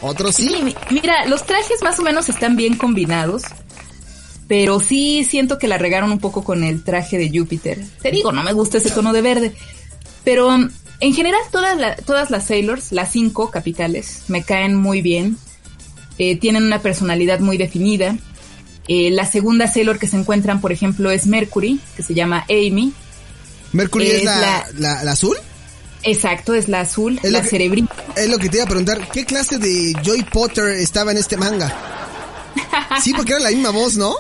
[0.03, 0.75] Otros sí.
[0.91, 3.43] Mira, los trajes más o menos están bien combinados.
[4.47, 7.83] pero sí siento que la regaron un poco con el traje de Júpiter.
[8.03, 9.55] Te digo, no me gusta ese tono de verde.
[10.25, 10.69] Pero um,
[11.01, 15.39] en general todas, todas las Sailors, las cinco capitales, me caen muy bien.
[16.19, 18.17] Eh, tienen una personalidad muy definida.
[18.89, 22.93] Eh, la segunda Sailor que se encuentran, por ejemplo, es Mercury, que se llama Amy.
[23.73, 25.37] ¿Mercury es, la, la, azul?
[26.03, 27.95] Exacto, es la azul, es la cerebrita.
[28.17, 31.37] Es lo que te iba a preguntar, ¿qué clase de Joy Potter estaba en este
[31.37, 31.75] manga?
[33.03, 34.15] Sí, porque era la misma voz, ¿no?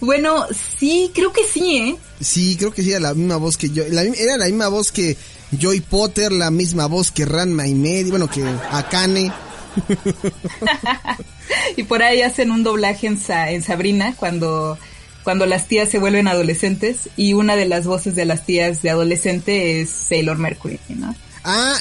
[0.00, 0.46] Bueno,
[0.78, 1.96] sí, creo que sí, ¿eh?
[2.20, 3.84] Sí, creo que sí, era la misma voz que yo.
[3.84, 5.16] era la misma voz que
[5.52, 9.32] Joy Potter, la misma voz que Ranma y Medio, bueno, que Akane.
[11.76, 14.78] y por ahí hacen un doblaje en, en Sabrina cuando,
[15.22, 18.90] cuando las tías se vuelven adolescentes y una de las voces de las tías de
[18.90, 21.14] adolescente es Sailor Mercury, ¿no?
[21.44, 21.76] Ah,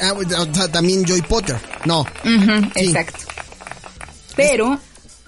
[0.00, 2.06] ah también Joy Potter, no.
[2.74, 3.18] Exacto.
[4.34, 4.80] Pero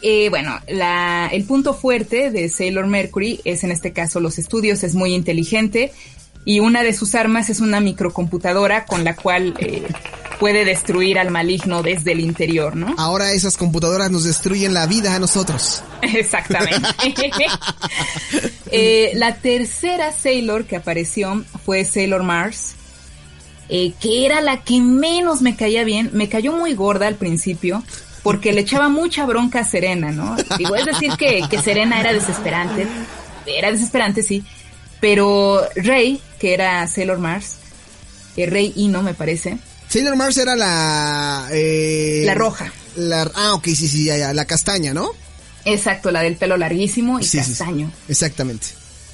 [0.03, 4.83] eh, bueno, la, el punto fuerte de Sailor Mercury es en este caso los estudios,
[4.85, 5.93] es muy inteligente
[6.45, 9.87] y una de sus armas es una microcomputadora con la cual eh,
[10.39, 12.95] puede destruir al maligno desde el interior, ¿no?
[12.99, 15.83] Ahora esas computadoras nos destruyen la vida a nosotros.
[16.03, 16.89] Exactamente.
[18.77, 22.75] Eh, la tercera Sailor que apareció fue Sailor Mars,
[23.69, 26.11] que era la que menos me caía bien.
[26.13, 27.85] Me cayó muy gorda al principio,
[28.25, 30.35] porque le echaba mucha bronca a Serena, ¿no?
[30.59, 32.89] Digo, es decir que, Serena era desesperante,
[33.47, 34.43] era desesperante, sí,
[35.01, 37.57] pero Rey, que era Sailor Mars,
[38.37, 39.59] eh, Rey Ino me parece.
[39.89, 41.49] Sailor Mars era la...
[41.53, 42.73] Eh, la roja.
[42.97, 45.11] La, ah, ok, sí, sí, ya, ya, la castaña, ¿no?
[45.65, 47.91] Exacto, la del pelo larguísimo y castaño.
[48.09, 48.69] exactamente.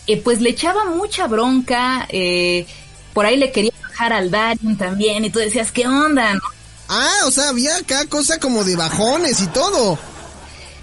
[0.06, 2.66] Eh, pues le echaba mucha bronca, eh,
[3.12, 6.40] por ahí le quería bajar al Darion también, y tú decías, ¿qué onda, no?
[6.88, 9.98] Ah, o sea, había acá cosa como de bajones y todo.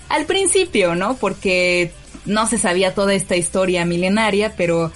[0.07, 1.17] Al principio, ¿no?
[1.17, 1.91] Porque
[2.27, 4.91] no se sabía toda esta historia milenaria, pero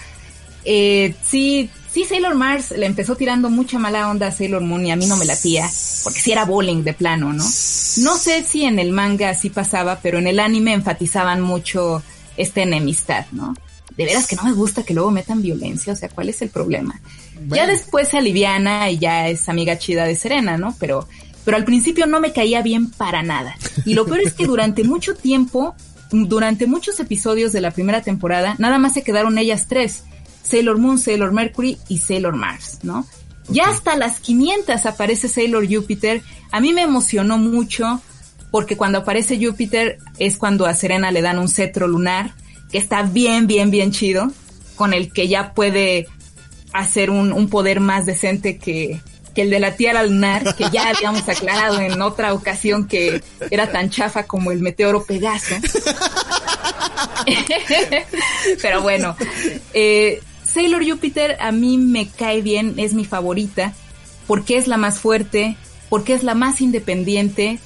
[0.66, 4.92] eh, sí, sí, Sailor Mars le empezó tirando mucha mala onda a Sailor Moon y
[4.92, 5.70] a mí no me latía,
[6.04, 7.44] porque sí era bowling de plano, ¿no?
[7.44, 12.04] No sé si en el manga así pasaba, pero en el anime enfatizaban mucho
[12.38, 13.56] esta enemistad, ¿no?
[13.98, 16.50] De veras que no me gusta que luego metan violencia, o sea, ¿cuál es el
[16.50, 17.00] problema?
[17.50, 20.76] Ya después se aliviana y ya es amiga chida de Serena, ¿no?
[20.80, 21.08] Pero,
[21.44, 23.58] pero al principio no me caía bien para nada.
[23.86, 25.76] Y lo peor es que durante mucho tiempo,
[26.12, 30.04] durante muchos episodios de la primera temporada, nada más se quedaron ellas tres.
[30.44, 33.06] Sailor Moon, Sailor Mercury y Sailor Mars, ¿no?
[33.50, 36.22] Ya hasta las 500 aparece Sailor Jupiter.
[36.52, 38.02] A mí me emocionó mucho
[38.50, 42.34] porque cuando aparece Jupiter es cuando a Serena le dan un cetro lunar,
[42.72, 44.32] que está bien, bien, bien chido,
[44.76, 46.08] con el que ya puede
[46.74, 49.02] hacer un, un poder más decente que,
[49.34, 53.72] que el de la Tierra lunar, que ya habíamos aclarado en otra ocasión que era
[53.72, 55.56] tan chafa como el meteoro Pegaso.
[58.62, 59.16] Pero bueno,
[59.74, 63.74] eh, Sailor Jupiter a mí me cae bien, es mi favorita,
[64.28, 65.56] porque es la más fuerte,
[65.90, 67.60] porque es la más independiente,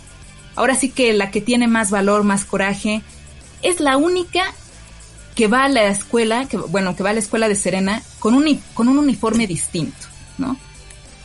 [0.55, 3.01] ahora sí que la que tiene más valor, más coraje,
[3.61, 4.53] es la única
[5.35, 8.33] que va a la escuela, que bueno, que va a la escuela de Serena con
[8.33, 10.57] un, con un uniforme distinto, ¿no?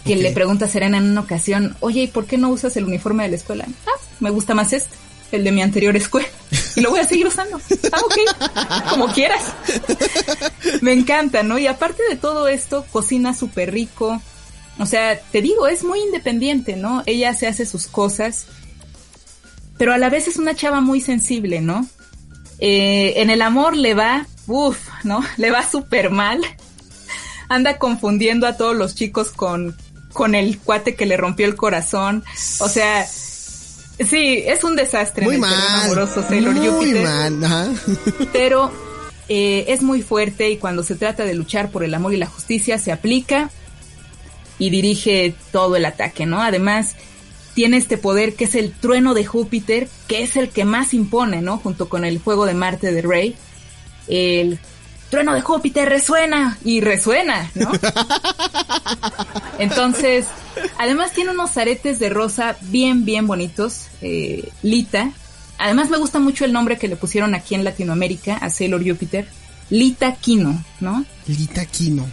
[0.04, 2.84] Que le pregunta a Serena en una ocasión, oye, ¿y por qué no usas el
[2.84, 3.66] uniforme de la escuela?
[3.86, 4.96] Ah, me gusta más este,
[5.32, 6.28] el de mi anterior escuela.
[6.76, 7.60] Y lo voy a seguir usando.
[7.92, 9.42] Ah, ok, como quieras.
[10.82, 11.58] me encanta, ¿no?
[11.58, 14.22] Y aparte de todo esto, cocina súper rico.
[14.78, 17.02] O sea, te digo, es muy independiente, ¿no?
[17.06, 18.46] Ella se hace sus cosas.
[19.78, 21.88] Pero a la vez es una chava muy sensible, ¿no?
[22.60, 25.24] Eh, en el amor le va, uff, ¿no?
[25.38, 26.40] Le va súper mal.
[27.48, 29.76] Anda confundiendo a todos los chicos con,
[30.12, 32.24] con el cuate que le rompió el corazón.
[32.60, 35.24] O sea, sí, es un desastre.
[35.24, 35.84] Muy mal.
[35.84, 37.80] Amoroso Sailor muy mal,
[38.32, 38.70] Pero
[39.28, 42.26] eh, es muy fuerte y cuando se trata de luchar por el amor y la
[42.26, 43.50] justicia se aplica
[44.58, 46.42] y dirige todo el ataque, ¿no?
[46.42, 46.96] Además,
[47.54, 51.40] tiene este poder que es el trueno de Júpiter, que es el que más impone,
[51.42, 51.58] ¿no?
[51.58, 53.36] Junto con el fuego de Marte de Rey.
[54.08, 54.58] El
[55.10, 57.70] trueno de Júpiter resuena y resuena, ¿no?
[59.58, 60.26] Entonces,
[60.78, 65.10] además tiene unos aretes de rosa bien, bien bonitos, eh, Lita.
[65.58, 69.28] Además me gusta mucho el nombre que le pusieron aquí en Latinoamérica a Sailor Júpiter,
[69.68, 71.04] Lita Kino, ¿no?
[71.26, 72.06] Lita Kino.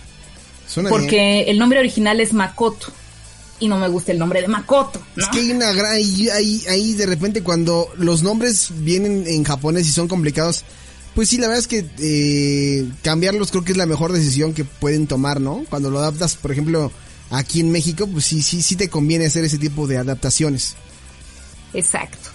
[0.90, 2.92] Porque el nombre original es Makoto
[3.60, 5.02] y no me gusta el nombre de Makoto.
[5.16, 5.94] Es que hay una gran.
[5.94, 10.64] Ahí, ahí, de repente cuando los nombres vienen en japonés y son complicados,
[11.18, 14.66] pues sí, la verdad es que eh, cambiarlos creo que es la mejor decisión que
[14.66, 15.66] pueden tomar, ¿no?
[15.68, 16.92] Cuando lo adaptas, por ejemplo,
[17.32, 20.76] aquí en México, pues sí, sí, sí te conviene hacer ese tipo de adaptaciones.
[21.74, 22.30] Exacto.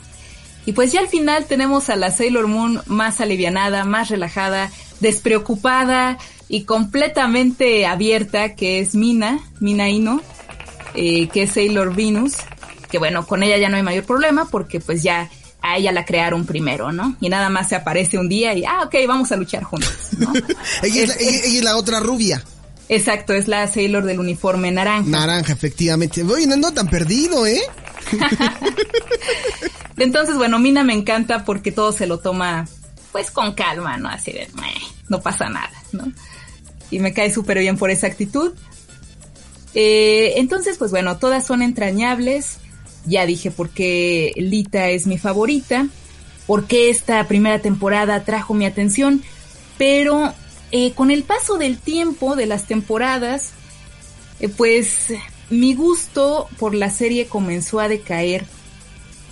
[0.66, 6.18] Y pues ya al final tenemos a la Sailor Moon más alivianada, más relajada, despreocupada
[6.48, 10.22] y completamente abierta, que es Mina, Mina Ino,
[10.96, 12.32] eh, que es Sailor Venus,
[12.90, 15.30] que bueno, con ella ya no hay mayor problema porque pues ya
[15.62, 17.16] a ella la crearon primero, ¿no?
[17.20, 20.32] Y nada más se aparece un día y, ah, ok, vamos a luchar juntos, ¿no?
[20.82, 22.42] ella, es la, ella, ella es la otra rubia.
[22.88, 25.08] Exacto, es la Sailor del uniforme naranja.
[25.08, 26.22] Naranja, efectivamente.
[26.24, 27.62] Oye, no ando tan perdido, ¿eh?
[29.96, 32.66] Entonces, bueno, Mina me encanta porque todo se lo toma,
[33.12, 34.08] pues, con calma, ¿no?
[34.08, 34.74] Así de, "Meh,
[35.08, 36.12] no pasa nada, ¿no?
[36.90, 38.52] Y me cae súper bien por esa actitud.
[39.74, 42.58] Eh, entonces, pues bueno, todas son entrañables.
[43.04, 45.88] Ya dije por qué Lita es mi favorita,
[46.46, 49.22] por qué esta primera temporada trajo mi atención,
[49.78, 50.32] pero
[50.70, 53.52] eh, con el paso del tiempo, de las temporadas,
[54.40, 55.12] eh, pues
[55.50, 58.46] mi gusto por la serie comenzó a decaer.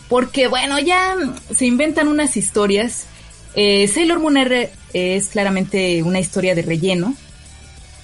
[0.08, 1.16] Porque bueno, ya
[1.56, 3.06] se inventan unas historias.
[3.54, 7.14] Eh, Sailor Moon R es claramente una historia de relleno.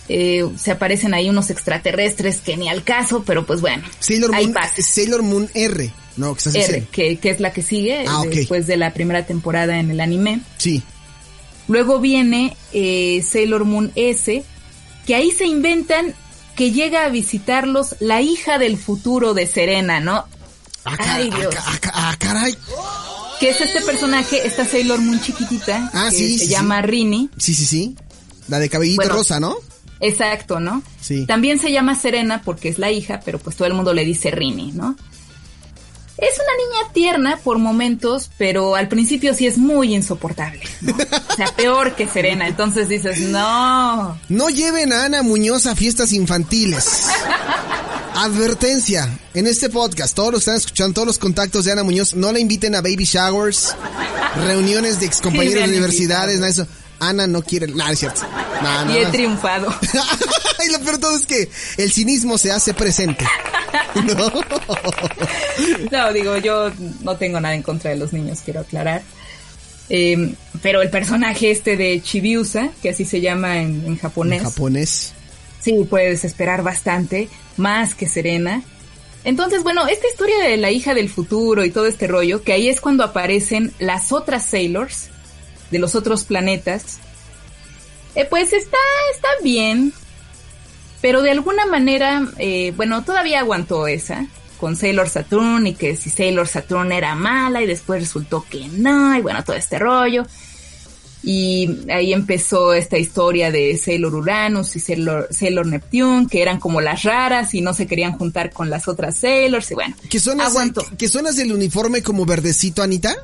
[0.08, 3.82] Eh, se aparecen ahí unos extraterrestres que ni al caso, pero pues bueno.
[3.98, 4.82] Sailor ahí Moon, pasa.
[4.82, 5.92] Sailor Moon R.
[6.16, 6.88] No, que estás R, diciendo.
[6.92, 10.40] que, que es la que sigue Ah, después de la primera temporada en el anime.
[10.58, 10.82] Sí.
[11.68, 14.44] Luego viene eh, Sailor Moon S,
[15.06, 16.14] que ahí se inventan
[16.54, 20.24] que llega a visitarlos la hija del futuro de Serena, ¿no?
[20.84, 21.54] Ah, Ay, cara- Dios.
[21.58, 22.56] ah, ah, caray.
[23.40, 27.28] Que es este personaje, esta Sailor Moon chiquitita, Ah, que sí, se sí, llama Rini.
[27.36, 27.96] Sí, sí, sí.
[28.48, 29.14] La de cabellito Bueno.
[29.16, 29.56] rosa, ¿no?
[30.00, 30.82] Exacto, ¿no?
[31.00, 31.26] Sí.
[31.26, 34.30] También se llama Serena porque es la hija, pero pues todo el mundo le dice
[34.30, 34.96] Rini, ¿no?
[36.18, 40.94] Es una niña tierna por momentos, pero al principio sí es muy insoportable, ¿no?
[40.94, 42.48] O sea, peor que Serena.
[42.48, 47.08] Entonces dices, no, No lleven a Ana Muñoz a fiestas infantiles.
[48.14, 52.14] Advertencia, en este podcast, todos los que están escuchando, todos los contactos de Ana Muñoz,
[52.14, 53.74] no la inviten a baby showers,
[54.46, 56.66] reuniones de excompañeros Sí, de universidades, nada de eso.
[57.00, 58.22] Ana no quiere, nada, es cierto.
[58.88, 59.72] Y he triunfado.
[60.66, 63.24] y lo peor todo es que el cinismo se hace presente.
[63.94, 64.30] ¿No?
[65.90, 66.70] No, digo, yo
[67.02, 69.02] no tengo nada en contra de los niños, quiero aclarar.
[69.88, 74.44] Eh, pero el personaje este de Chibiusa, que así se llama en, en japonés, En
[74.46, 75.12] japonés.
[75.60, 78.62] sí puede desesperar bastante, más que Serena.
[79.24, 82.68] Entonces, bueno, esta historia de la hija del futuro y todo este rollo, que ahí
[82.68, 85.10] es cuando aparecen las otras Sailors
[85.70, 86.98] de los otros planetas,
[88.14, 88.78] eh, pues está,
[89.14, 89.92] está bien,
[91.00, 94.26] pero de alguna manera, eh, bueno, todavía aguantó esa
[94.58, 99.16] con Sailor Saturn y que si Sailor Saturn era mala y después resultó que no,
[99.16, 100.24] y bueno, todo este rollo.
[101.22, 106.80] Y ahí empezó esta historia de Sailor Uranus y Sailor, Sailor Neptune, que eran como
[106.80, 110.40] las raras y no se querían juntar con las otras Sailors y bueno, ¿Que son,
[110.40, 110.86] aguantó.
[111.10, 113.16] son las del uniforme como verdecito, Anita?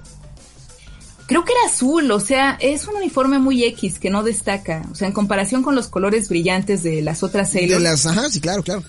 [1.33, 4.83] Creo que era azul, o sea, es un uniforme muy X que no destaca.
[4.93, 8.29] O sea, en comparación con los colores brillantes de las otras De Sailor, las, ajá,
[8.29, 8.83] sí, claro, claro.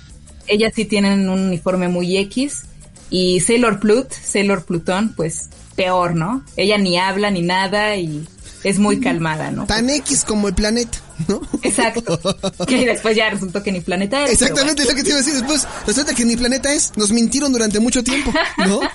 [0.48, 2.64] ellas sí tienen un uniforme muy X.
[3.10, 6.44] Y Sailor Plut, Sailor Plutón, pues peor, ¿no?
[6.58, 8.28] Ella ni habla ni nada y
[8.66, 9.66] es muy calmada, ¿no?
[9.66, 10.98] Tan X como el planeta,
[11.30, 11.40] ¿no?
[11.62, 12.20] Exacto.
[12.68, 15.22] Que después ya resultó que ni planeta pero Exactamente, es lo que te iba a
[15.22, 15.66] decir después.
[15.88, 16.92] Resulta que ni planeta es.
[16.98, 18.82] Nos mintieron durante mucho tiempo, ¿no?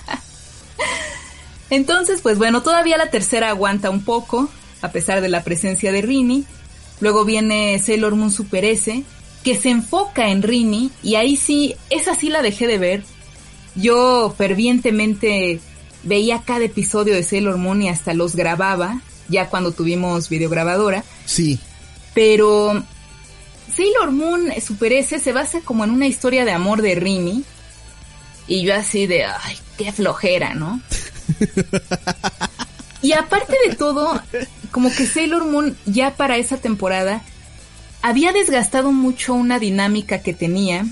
[1.69, 4.49] Entonces, pues bueno, todavía la tercera aguanta un poco,
[4.81, 6.45] a pesar de la presencia de Rini.
[6.99, 9.03] Luego viene Sailor Moon Super S,
[9.43, 13.03] que se enfoca en Rini, y ahí sí, esa sí la dejé de ver.
[13.75, 15.59] Yo fervientemente
[16.03, 21.03] veía cada episodio de Sailor Moon y hasta los grababa, ya cuando tuvimos videograbadora.
[21.25, 21.59] Sí.
[22.13, 22.83] Pero
[23.73, 27.43] Sailor Moon Super S se basa como en una historia de amor de Rini.
[28.47, 30.81] Y yo así de, ay, qué flojera, ¿no?
[33.01, 34.21] y aparte de todo,
[34.71, 37.21] como que Sailor Moon ya para esa temporada
[38.01, 40.85] había desgastado mucho una dinámica que tenía,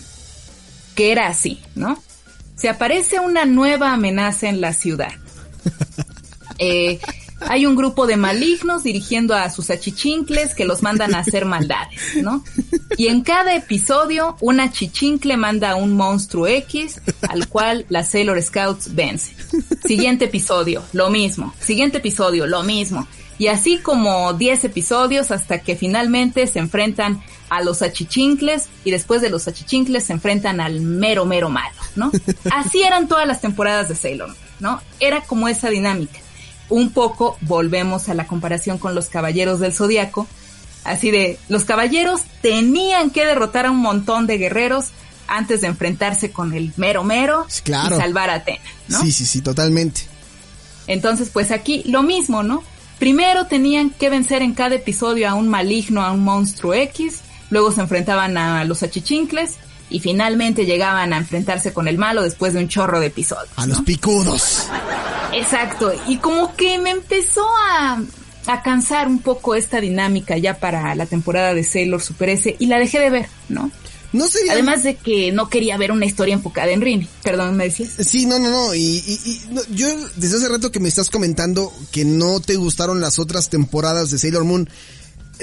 [0.95, 2.01] que era así, ¿no?
[2.55, 5.11] Se aparece una nueva amenaza en la ciudad.
[6.59, 6.99] Eh,
[7.41, 11.99] hay un grupo de malignos dirigiendo a sus achichincles que los mandan a hacer maldades,
[12.21, 12.43] ¿no?
[12.97, 18.41] Y en cada episodio, una achichincle manda a un monstruo X al cual las Sailor
[18.41, 19.35] Scouts vence.
[19.85, 21.53] Siguiente episodio, lo mismo.
[21.59, 23.07] Siguiente episodio, lo mismo.
[23.39, 29.21] Y así como 10 episodios hasta que finalmente se enfrentan a los achichincles y después
[29.21, 32.11] de los achichincles se enfrentan al mero, mero malo, ¿no?
[32.51, 34.81] Así eran todas las temporadas de Sailor, ¿no?
[34.99, 36.19] Era como esa dinámica
[36.69, 40.27] un poco volvemos a la comparación con los caballeros del zodiaco.
[40.83, 44.87] Así de, los caballeros tenían que derrotar a un montón de guerreros
[45.27, 47.95] antes de enfrentarse con el mero mero claro.
[47.95, 49.01] y salvar a Atena, ¿no?
[49.01, 50.01] Sí, sí, sí, totalmente.
[50.87, 52.63] Entonces, pues aquí lo mismo, ¿no?
[52.99, 57.71] Primero tenían que vencer en cada episodio a un maligno, a un monstruo X, luego
[57.71, 59.57] se enfrentaban a los achichincles
[59.89, 63.49] y finalmente llegaban a enfrentarse con el malo después de un chorro de episodios.
[63.55, 64.67] A los picudos.
[65.33, 68.01] Exacto, y como que me empezó a,
[68.47, 72.65] a cansar un poco esta dinámica ya para la temporada de Sailor Super S y
[72.67, 73.71] la dejé de ver, ¿no?
[74.13, 74.39] No sé.
[74.49, 77.07] Además de que no quería ver una historia enfocada en Rini.
[77.23, 77.91] Perdón, ¿me decías?
[77.99, 78.73] Sí, no, no, no.
[78.73, 82.55] Y, y, y no, yo, desde hace rato que me estás comentando que no te
[82.55, 84.69] gustaron las otras temporadas de Sailor Moon,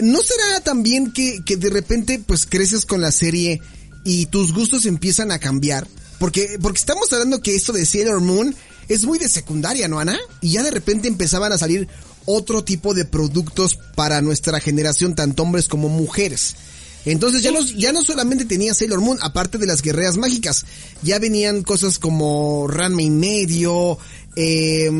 [0.02, 3.60] ¿no será también que, que de repente pues creces con la serie
[4.04, 5.86] y tus gustos empiezan a cambiar?
[6.18, 8.54] Porque, porque estamos hablando que esto de Sailor Moon
[8.88, 10.18] es muy de secundaria, ¿no, Ana?
[10.40, 11.88] Y ya de repente empezaban a salir
[12.26, 16.56] otro tipo de productos para nuestra generación, tanto hombres como mujeres.
[17.04, 20.64] Entonces ya no, ya no solamente tenía Sailor Moon, aparte de las guerreras mágicas,
[21.02, 23.98] ya venían cosas como Ranma y medio,
[24.36, 24.90] eh,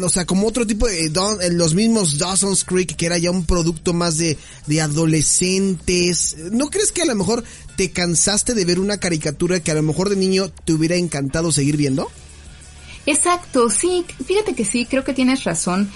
[0.00, 3.44] o sea, como otro tipo de, Don, los mismos Dawson's Creek, que era ya un
[3.44, 6.36] producto más de, de adolescentes.
[6.52, 7.44] ¿No crees que a lo mejor
[7.76, 11.50] te cansaste de ver una caricatura que a lo mejor de niño te hubiera encantado
[11.52, 12.08] seguir viendo?
[13.06, 15.90] Exacto, sí, fíjate que sí, creo que tienes razón.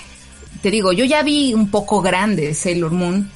[0.63, 3.31] Te digo, yo ya vi un poco grande Sailor Moon,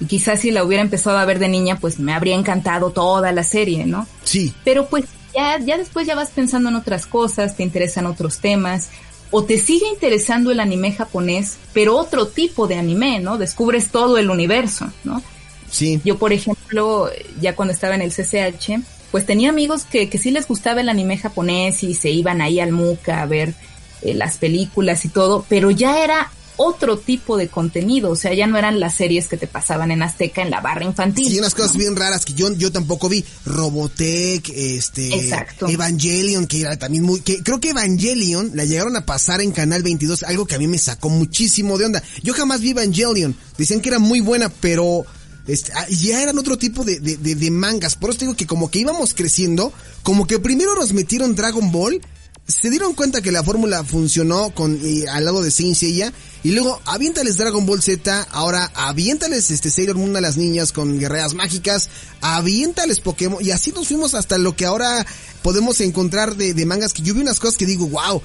[0.00, 3.32] y quizás si la hubiera empezado a ver de niña, pues me habría encantado toda
[3.32, 4.06] la serie, ¿no?
[4.24, 4.52] Sí.
[4.64, 8.90] Pero pues ya, ya después ya vas pensando en otras cosas, te interesan otros temas,
[9.30, 13.38] o te sigue interesando el anime japonés, pero otro tipo de anime, ¿no?
[13.38, 15.22] Descubres todo el universo, ¿no?
[15.70, 16.00] Sí.
[16.04, 17.08] Yo, por ejemplo,
[17.40, 20.90] ya cuando estaba en el CCH, pues tenía amigos que, que sí les gustaba el
[20.90, 23.54] anime japonés y se iban ahí al MUCA a ver
[24.02, 28.46] eh, las películas y todo, pero ya era otro tipo de contenido, o sea, ya
[28.46, 31.28] no eran las series que te pasaban en Azteca en la barra infantil.
[31.28, 31.78] Sí, unas cosas ¿no?
[31.80, 33.24] bien raras que yo, yo tampoco vi.
[33.44, 35.68] Robotech, este, Exacto.
[35.68, 39.82] Evangelion, que era también muy, que creo que Evangelion la llegaron a pasar en Canal
[39.82, 42.02] 22, algo que a mí me sacó muchísimo de onda.
[42.22, 45.04] Yo jamás vi Evangelion, decían que era muy buena, pero
[45.46, 47.96] este, ya eran otro tipo de, de, de, de mangas.
[47.96, 49.72] Por eso digo que como que íbamos creciendo,
[50.02, 52.00] como que primero nos metieron Dragon Ball,
[52.46, 56.12] se dieron cuenta que la fórmula funcionó con eh, al lado de Saint Seiya
[56.44, 60.98] y luego aviéntales Dragon Ball Z, ahora aviéntales este Sailor Moon a las niñas con
[60.98, 61.88] guerreras mágicas,
[62.20, 65.06] aviéntales Pokémon y así nos fuimos hasta lo que ahora
[65.42, 68.22] podemos encontrar de, de mangas que yo vi unas cosas que digo, wow,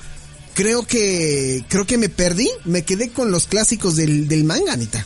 [0.55, 5.05] creo que creo que me perdí, me quedé con los clásicos del, del manga, Anita.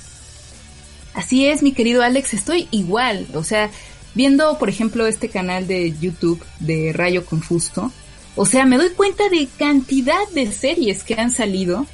[1.14, 3.70] Así es, mi querido Alex, estoy igual, o sea,
[4.16, 7.92] viendo por ejemplo este canal de YouTube de Rayo Confusto,
[8.38, 11.86] o sea, me doy cuenta de cantidad de series que han salido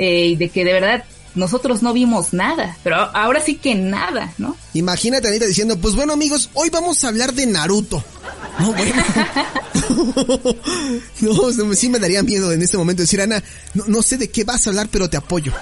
[0.00, 4.32] eh, y de que de verdad nosotros no vimos nada, pero ahora sí que nada,
[4.38, 4.56] ¿no?
[4.72, 8.02] Imagínate Anita diciendo, pues bueno amigos, hoy vamos a hablar de Naruto.
[8.58, 8.94] No, bueno.
[11.60, 13.44] no, sí me daría miedo en este momento decir, Ana,
[13.74, 15.52] no, no sé de qué vas a hablar, pero te apoyo.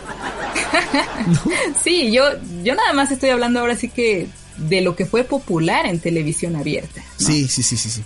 [1.27, 1.41] ¿No?
[1.83, 2.23] Sí, yo,
[2.63, 6.55] yo nada más estoy hablando ahora sí que de lo que fue popular en televisión
[6.55, 7.03] abierta.
[7.19, 7.27] ¿no?
[7.27, 8.03] Sí, sí, sí, sí, sí.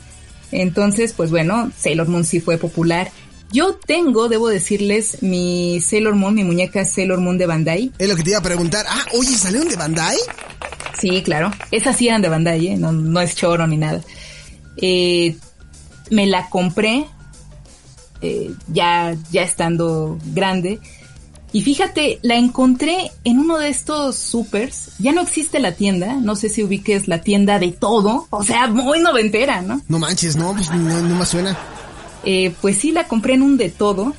[0.50, 3.10] Entonces, pues bueno, Sailor Moon sí fue popular.
[3.52, 7.92] Yo tengo, debo decirles, mi Sailor Moon, mi muñeca Sailor Moon de Bandai.
[7.98, 8.86] Es lo que te iba a preguntar.
[8.88, 10.16] Ah, oye, ¿salieron de Bandai?
[10.98, 11.50] Sí, claro.
[11.70, 12.76] Esas sí eran de Bandai, ¿eh?
[12.76, 14.00] No, no es choro ni nada.
[14.76, 15.36] Eh,
[16.10, 17.06] me la compré
[18.22, 20.80] eh, ya, ya estando grande.
[21.52, 24.92] Y fíjate, la encontré en uno de estos supers.
[24.98, 26.14] Ya no existe la tienda.
[26.14, 28.26] No sé si ubiques la tienda de todo.
[28.30, 29.82] O sea, muy noventera, ¿no?
[29.88, 31.58] No manches, no, pues no, no me suena.
[32.24, 34.14] Eh, pues sí, la compré en un de todo.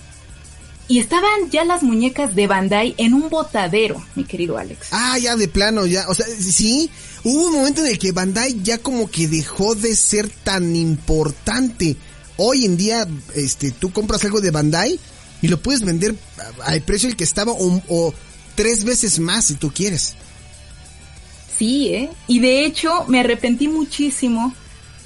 [0.88, 4.88] Y estaban ya las muñecas de Bandai en un botadero, mi querido Alex.
[4.92, 6.08] Ah, ya de plano, ya.
[6.10, 6.90] O sea, sí,
[7.24, 11.96] hubo un momento en el que Bandai ya como que dejó de ser tan importante.
[12.36, 15.00] Hoy en día, este, tú compras algo de Bandai
[15.42, 16.16] y lo puedes vender
[16.64, 18.14] al precio el que estaba o, o,
[18.56, 20.16] tres veces más si tú quieres.
[21.58, 22.10] Sí, ¿eh?
[22.28, 24.54] Y de hecho me arrepentí muchísimo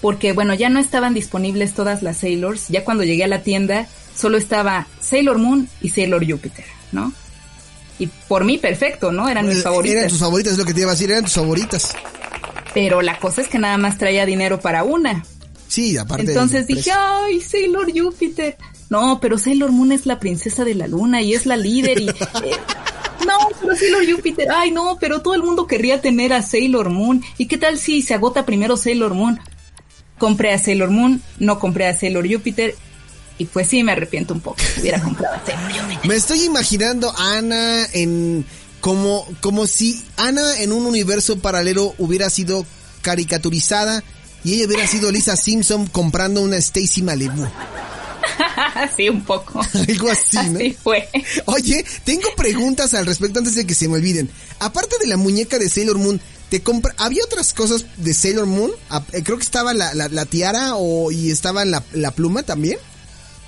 [0.01, 2.67] porque, bueno, ya no estaban disponibles todas las Sailors.
[2.69, 7.13] Ya cuando llegué a la tienda solo estaba Sailor Moon y Sailor Júpiter, ¿no?
[7.99, 9.27] Y por mí perfecto, ¿no?
[9.27, 9.97] Eran mis favoritas.
[9.97, 11.95] Eran tus favoritas, es lo que te iba a decir, eran tus favoritas.
[12.73, 15.25] Pero la cosa es que nada más traía dinero para una.
[15.67, 16.25] Sí, aparte.
[16.25, 18.57] Entonces dije, ay, Sailor Júpiter.
[18.89, 22.09] No, pero Sailor Moon es la princesa de la luna y es la líder y...
[22.43, 26.91] Eh, no, pero Sailor Júpiter, ay no, pero todo el mundo querría tener a Sailor
[26.91, 27.23] Moon.
[27.37, 29.39] ¿Y qué tal si se agota primero Sailor Moon?
[30.17, 32.75] Compré a Sailor Moon, no compré a Sailor Júpiter
[33.37, 34.57] y pues sí me arrepiento un poco.
[34.79, 36.07] Hubiera comprado a Sailor Júpiter.
[36.07, 38.45] Me estoy imaginando a Ana en
[38.81, 42.65] como como si Ana en un universo paralelo hubiera sido
[43.01, 44.03] caricaturizada
[44.43, 47.45] y ella hubiera sido Lisa Simpson comprando una Stacy Malibu.
[48.95, 49.61] sí, un poco.
[49.73, 50.59] Algo así, ¿no?
[50.59, 51.09] Así fue.
[51.45, 54.29] Oye, tengo preguntas al respecto antes de que se me olviden.
[54.59, 58.71] Aparte de la muñeca de Sailor Moon, te compra ¿había otras cosas de Sailor Moon?
[58.89, 62.77] Ah, eh, creo que estaba la, la, tiara o, y estaba la, la pluma también.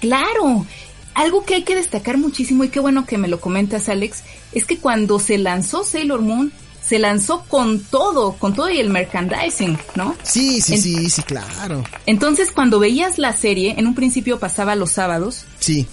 [0.02, 0.66] Claro,
[1.14, 4.66] algo que hay que destacar muchísimo y qué bueno que me lo comentas Alex, es
[4.66, 6.52] que cuando se lanzó Sailor Moon,
[6.90, 10.16] se lanzó con todo, con todo y el merchandising, ¿no?
[10.24, 11.84] Sí, sí, sí, sí, claro.
[12.08, 15.44] Entonces, cuando veías la serie, en un principio pasaba los sábados.
[15.60, 15.88] Sí.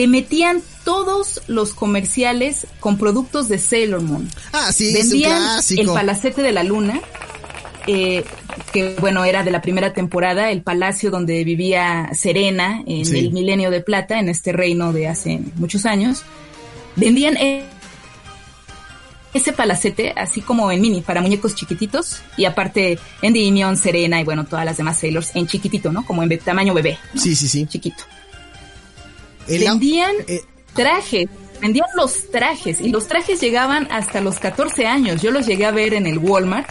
[0.00, 4.30] Te metían todos los comerciales con productos de Sailor Moon.
[4.50, 7.02] Ah, sí, Vendían es un el palacete de la luna,
[7.86, 8.24] eh,
[8.72, 13.70] que bueno, era de la primera temporada, el palacio donde vivía Serena en el milenio
[13.70, 16.22] de plata, en este reino de hace muchos años.
[16.96, 17.36] Vendían
[19.34, 24.24] ese palacete, así como en mini, para muñecos chiquititos, y aparte Andy Mion, Serena y
[24.24, 26.06] bueno, todas las demás Sailors en chiquitito, ¿no?
[26.06, 26.98] Como en tamaño bebé.
[27.16, 27.66] Sí, sí, sí.
[27.66, 28.04] Chiquito.
[29.58, 30.42] Vendían eh,
[30.74, 31.28] trajes,
[31.60, 35.22] vendían los trajes, y los trajes llegaban hasta los 14 años.
[35.22, 36.70] Yo los llegué a ver en el Walmart.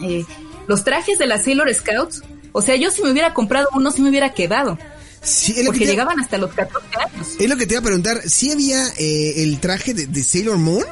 [0.00, 0.24] Eh,
[0.66, 4.02] los trajes de las Sailor Scouts, o sea, yo si me hubiera comprado uno, si
[4.02, 4.78] me hubiera quedado.
[5.22, 7.28] Sí, porque llegaban hasta los 14 años.
[7.38, 10.84] Es lo que te iba a preguntar, ¿sí había eh, el traje de, Sailor Moon?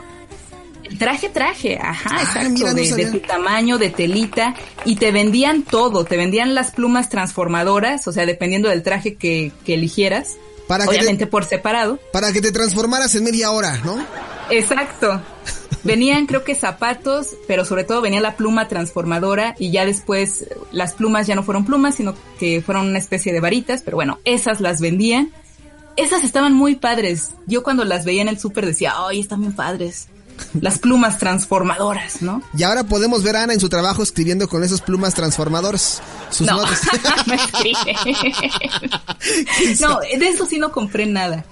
[0.98, 6.16] Traje, traje, ajá, ah, exacto, de, tu tamaño, de telita, y te vendían todo, te
[6.16, 10.36] vendían las plumas transformadoras, o sea, dependiendo del traje que, eligieras,
[10.68, 11.98] para obviamente por separado.
[12.12, 13.98] Para que te transformaras en media hora, ¿no?
[14.50, 15.20] Exacto.
[15.84, 20.94] Venían creo que zapatos, pero sobre todo venía la pluma transformadora y ya después las
[20.94, 24.60] plumas ya no fueron plumas, sino que fueron una especie de varitas, pero bueno, esas
[24.60, 25.30] las vendían.
[25.96, 27.30] Esas estaban muy padres.
[27.46, 30.08] Yo cuando las veía en el súper decía, ay, están bien padres.
[30.60, 32.42] Las plumas transformadoras, ¿no?
[32.56, 36.02] Y ahora podemos ver a Ana en su trabajo escribiendo con esas plumas transformadoras.
[36.30, 36.56] Sus no,
[39.80, 41.44] no, de eso sí no compré nada.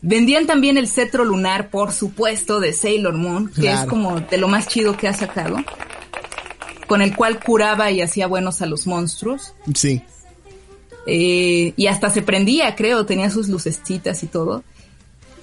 [0.00, 4.46] Vendían también el cetro lunar, por supuesto, de Sailor Moon, que es como de lo
[4.46, 5.56] más chido que ha sacado,
[6.86, 9.54] con el cual curaba y hacía buenos a los monstruos.
[9.74, 10.02] Sí.
[11.06, 14.62] Eh, y hasta se prendía, creo, tenía sus lucecitas y todo.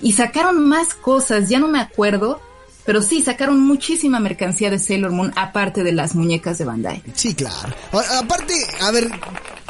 [0.01, 2.39] Y sacaron más cosas, ya no me acuerdo,
[2.85, 7.03] pero sí, sacaron muchísima mercancía de Sailor Moon, aparte de las muñecas de Bandai.
[7.13, 7.73] Sí, claro.
[8.19, 9.09] aparte, a ver,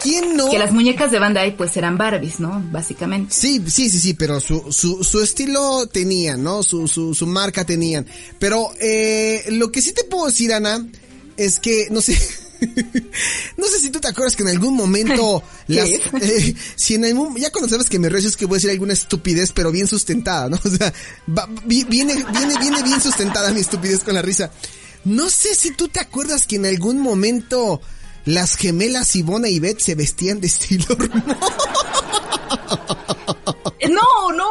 [0.01, 0.49] ¿quién no?
[0.49, 2.61] Que las muñecas de Bandai, pues eran Barbies, ¿no?
[2.71, 3.33] Básicamente.
[3.33, 6.61] Sí, sí, sí, sí, pero su, su, su estilo tenían, ¿no?
[6.61, 8.05] Su, su, su marca tenían.
[8.37, 10.85] Pero, eh, lo que sí te puedo decir, Ana,
[11.37, 12.17] es que, no sé.
[13.57, 15.89] no sé si tú te acuerdas que en algún momento las,
[16.21, 18.69] eh, si en algún, ya cuando sabes que me rezo es que voy a decir
[18.71, 20.59] alguna estupidez, pero bien sustentada, ¿no?
[20.65, 20.93] O sea,
[21.65, 24.51] viene, viene, viene bien sustentada mi estupidez con la risa.
[25.03, 27.81] No sé si tú te acuerdas que en algún momento
[28.25, 30.85] las gemelas Ivona y Beth se vestían de estilo
[33.89, 34.49] No, no,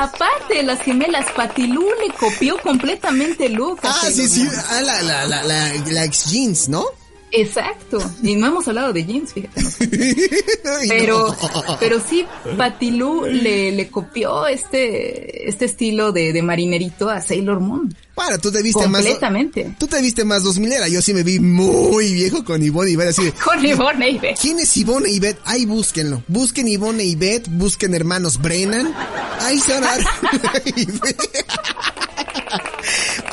[0.00, 3.78] aparte las gemelas, Patilú le copió completamente el look.
[3.82, 6.84] Ah, sí, sí, ah, la, la, la, la, la ex jeans, ¿no?
[7.32, 7.98] Exacto.
[8.22, 9.62] Y no hemos hablado de jeans, fíjate.
[10.88, 11.34] Pero,
[11.80, 12.24] pero sí,
[12.56, 17.94] Patilú le, le copió este, este estilo de, de marinerito a Sailor Moon.
[18.14, 19.02] Bueno, tú te viste más.
[19.02, 19.74] Completamente.
[19.78, 20.88] Tú te viste más 2000 era.
[20.88, 23.08] Yo sí me vi muy viejo con Ivonne y Beth.
[23.08, 24.38] Así con Ivonne y Beth.
[24.40, 25.38] ¿Quién es Ivonne y Beth?
[25.44, 26.22] Ahí búsquenlo.
[26.28, 27.48] Busquen Ivonne y Beth.
[27.48, 28.94] Busquen hermanos Brennan.
[29.40, 29.96] Ahí se van a.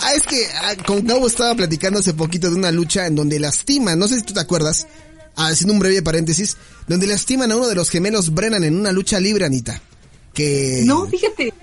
[0.01, 3.39] ah, es que ah, con Gabo estaba platicando hace poquito de una lucha en donde
[3.39, 3.97] lastiman.
[3.97, 4.87] No sé si tú te acuerdas.
[5.35, 6.57] Haciendo un breve paréntesis.
[6.87, 9.81] Donde lastiman a uno de los gemelos Brennan en una lucha libre, Anita.
[10.33, 10.83] Que.
[10.85, 11.53] No, fíjate.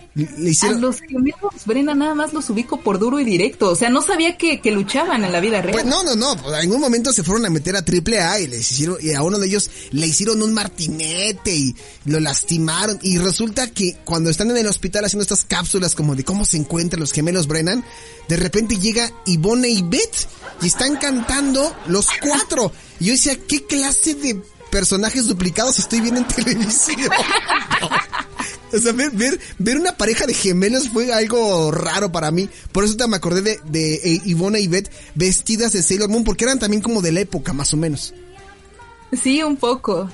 [0.62, 3.70] A los gemelos Brena nada más los ubico por duro y directo.
[3.70, 5.74] O sea, no sabía que, luchaban en la vida real.
[5.74, 6.36] Pues no, no, no.
[6.36, 9.12] Pues, en algún momento se fueron a meter a triple A y les hicieron, y
[9.12, 12.98] a uno de ellos le hicieron un martinete y lo lastimaron.
[13.02, 16.56] Y resulta que cuando están en el hospital haciendo estas cápsulas como de cómo se
[16.56, 17.84] encuentran los gemelos Brennan,
[18.28, 20.28] de repente llega Ivone y Beth
[20.62, 22.72] y están cantando los cuatro.
[23.00, 24.40] Y yo decía, ¿qué clase de
[24.70, 27.10] personajes duplicados estoy viendo en televisión?
[28.72, 29.12] O sea, ver,
[29.58, 32.48] ver, una pareja de gemelos fue algo raro para mí.
[32.72, 36.24] Por eso te me acordé de, de eh, Ivona y Beth vestidas de Sailor Moon,
[36.24, 38.12] porque eran también como de la época, más o menos.
[39.12, 40.10] Sí, un poco.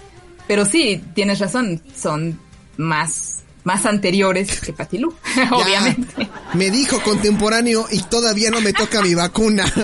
[0.46, 2.38] Pero sí, tienes razón, son
[2.76, 5.14] más, más anteriores que Patilú,
[5.50, 6.28] obviamente.
[6.54, 9.64] Me dijo contemporáneo y todavía no me toca mi vacuna.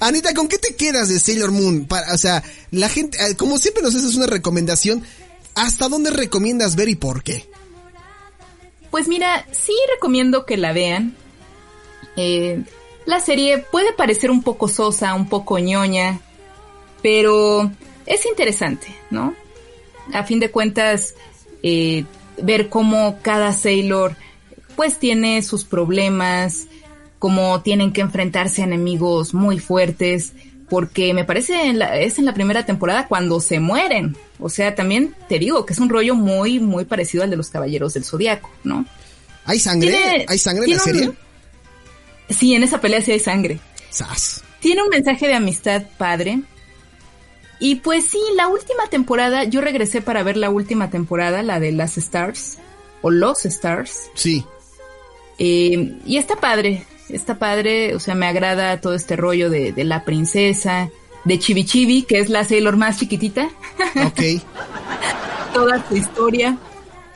[0.00, 1.84] Anita, ¿con qué te quedas de Sailor Moon?
[1.86, 5.04] Para, o sea, la gente, eh, como siempre nos haces una recomendación,
[5.54, 7.48] ¿Hasta dónde recomiendas ver y por qué?
[8.90, 11.16] Pues mira, sí recomiendo que la vean.
[12.16, 12.62] Eh,
[13.06, 16.20] la serie puede parecer un poco sosa, un poco ñoña,
[17.02, 17.70] pero
[18.06, 19.34] es interesante, ¿no?
[20.12, 21.14] A fin de cuentas,
[21.62, 22.04] eh,
[22.42, 24.16] ver cómo cada Sailor
[24.76, 26.66] pues tiene sus problemas,
[27.18, 30.32] cómo tienen que enfrentarse a enemigos muy fuertes,
[30.68, 34.16] porque me parece es en la primera temporada cuando se mueren.
[34.44, 37.48] O sea, también te digo que es un rollo muy, muy parecido al de los
[37.48, 38.84] Caballeros del Zodiaco, ¿no?
[39.46, 40.26] ¿Hay sangre?
[40.28, 41.12] ¿Hay sangre en la serie?
[42.28, 43.58] sí, en esa pelea sí hay sangre.
[44.60, 46.42] Tiene un mensaje de amistad padre.
[47.58, 51.72] Y pues sí, la última temporada, yo regresé para ver la última temporada, la de
[51.72, 52.58] las Stars,
[53.00, 54.10] o Los Stars.
[54.14, 54.44] Sí.
[55.38, 60.04] Eh, y está padre, está padre, o sea, me agrada todo este rollo de, la
[60.04, 60.90] princesa,
[61.24, 63.48] de Chibi Chibi, que es la Sailor más chiquitita.
[64.04, 64.20] Ok.
[65.54, 66.58] Toda su historia.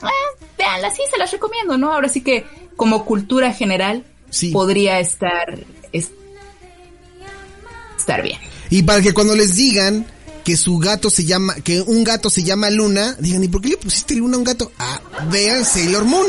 [0.02, 1.92] Eh, veanla, sí, se las recomiendo, ¿no?
[1.92, 2.46] Ahora sí que
[2.76, 4.04] como cultura general
[4.52, 5.59] podría estar,
[7.96, 8.38] estar bien.
[8.70, 10.06] Y para que cuando les digan
[10.44, 13.70] que su gato se llama, que un gato se llama Luna, digan, ¿y por qué
[13.70, 14.72] le pusiste Luna a un gato?
[14.78, 15.00] Ah,
[15.30, 16.26] vean Sailor Moon.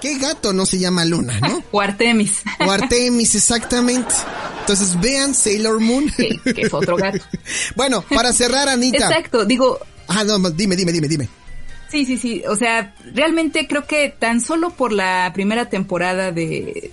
[0.00, 1.62] ¿Qué gato no se llama Luna, no?
[1.70, 2.42] o Artemis.
[2.66, 4.14] O Artemis, exactamente.
[4.70, 6.08] Entonces vean Sailor Moon.
[6.16, 7.18] Que, es otro gato.
[7.74, 9.08] bueno, para cerrar, Anita.
[9.08, 9.80] Exacto, digo.
[10.06, 11.28] Ah, no, dime, dime, dime, dime.
[11.88, 12.44] Sí, sí, sí.
[12.48, 16.92] O sea, realmente creo que tan solo por la primera temporada de,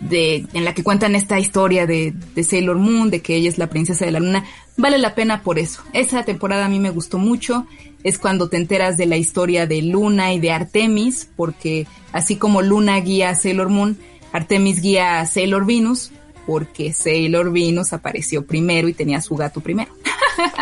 [0.00, 3.56] de, en la que cuentan esta historia de, de, Sailor Moon, de que ella es
[3.56, 4.44] la princesa de la luna,
[4.76, 5.82] vale la pena por eso.
[5.94, 7.66] Esa temporada a mí me gustó mucho.
[8.04, 12.60] Es cuando te enteras de la historia de Luna y de Artemis, porque así como
[12.60, 13.96] Luna guía a Sailor Moon,
[14.30, 16.12] Artemis guía a Sailor Venus,
[16.48, 19.92] porque Sailor Venus apareció primero y tenía su gato primero.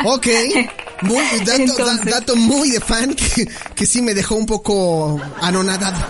[0.06, 0.26] Ok,
[1.02, 6.02] muy, dato, dato muy de fan que, que sí me dejó un poco anonadado.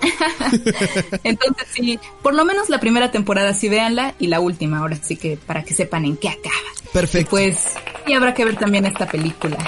[1.22, 5.14] Entonces sí, por lo menos la primera temporada sí véanla y la última ahora sí
[5.14, 6.56] que para que sepan en qué acaba.
[6.92, 7.30] Perfecto.
[7.30, 7.74] pues
[8.08, 9.58] y habrá que ver también esta película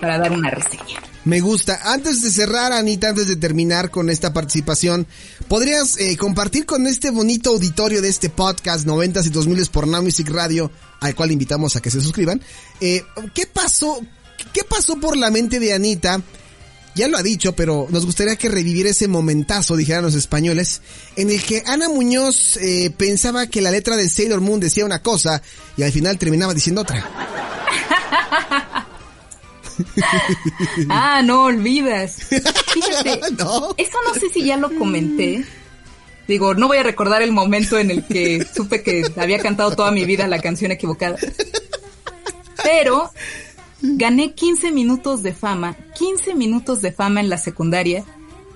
[0.00, 1.00] para dar una reseña.
[1.24, 1.80] Me gusta.
[1.84, 5.06] Antes de cerrar, Anita, antes de terminar con esta participación,
[5.48, 10.02] ¿podrías eh, compartir con este bonito auditorio de este podcast 90 y 2000 por Now
[10.02, 10.70] Music Radio,
[11.00, 12.42] al cual invitamos a que se suscriban?
[12.80, 13.04] Eh,
[13.34, 14.00] ¿Qué pasó?
[14.52, 16.20] ¿Qué pasó por la mente de Anita
[16.94, 20.82] ya lo ha dicho, pero nos gustaría que reviviera ese momentazo, dijeran los españoles,
[21.16, 25.00] en el que Ana Muñoz eh, pensaba que la letra de Sailor Moon decía una
[25.00, 25.40] cosa
[25.76, 27.08] y al final terminaba diciendo otra.
[30.88, 32.22] ah, no olvidas.
[32.72, 33.20] Fíjate,
[33.76, 35.44] eso no sé si ya lo comenté.
[36.28, 39.90] Digo, no voy a recordar el momento en el que supe que había cantado toda
[39.90, 41.16] mi vida la canción equivocada.
[42.62, 43.10] Pero
[43.80, 48.04] gané 15 minutos de fama, 15 minutos de fama en la secundaria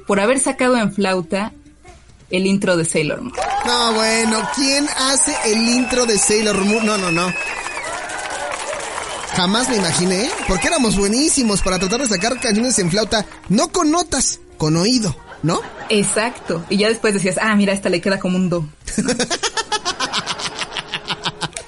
[0.07, 1.53] por haber sacado en flauta
[2.31, 3.35] el intro de Sailor Moon.
[3.67, 6.87] No, bueno, ¿quién hace el intro de Sailor Moon?
[6.87, 7.33] No, no, no.
[9.37, 13.91] Jamás me imaginé, porque éramos buenísimos para tratar de sacar canciones en flauta, no con
[13.91, 15.61] notas, con oído, ¿no?
[15.91, 16.65] Exacto.
[16.71, 18.67] Y ya después decías, ah, mira, esta le queda como un do.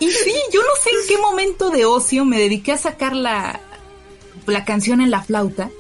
[0.01, 3.61] Y sí, yo no sé en qué momento de ocio me dediqué a sacar la,
[4.47, 5.71] la canción en la flauta.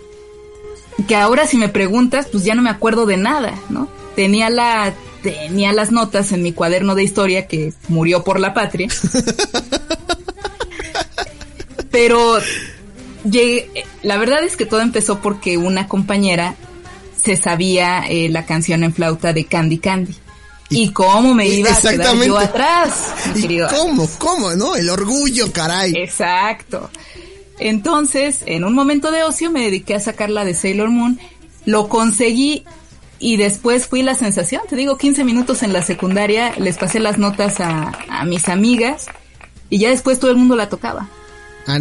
[1.06, 3.88] Que ahora si me preguntas, pues ya no me acuerdo de nada, ¿no?
[4.16, 8.88] Tenía la tenía las notas en mi cuaderno de historia que murió por la patria.
[11.90, 12.38] Pero
[14.02, 16.54] la verdad es que todo empezó porque una compañera
[17.22, 20.14] se sabía eh, la canción en flauta de Candy Candy.
[20.70, 22.92] ¿Y, cómo me iba a quedar yo atrás?
[23.34, 24.08] ¿Y ¿Cómo?
[24.18, 24.54] ¿Cómo?
[24.54, 24.76] ¿No?
[24.76, 25.94] El orgullo, caray.
[25.96, 26.90] Exacto.
[27.58, 31.18] Entonces, en un momento de ocio me dediqué a sacarla de Sailor Moon,
[31.64, 32.64] lo conseguí
[33.18, 34.62] y después fui la sensación.
[34.68, 39.06] Te digo, 15 minutos en la secundaria, les pasé las notas a, a mis amigas
[39.70, 41.08] y ya después todo el mundo la tocaba.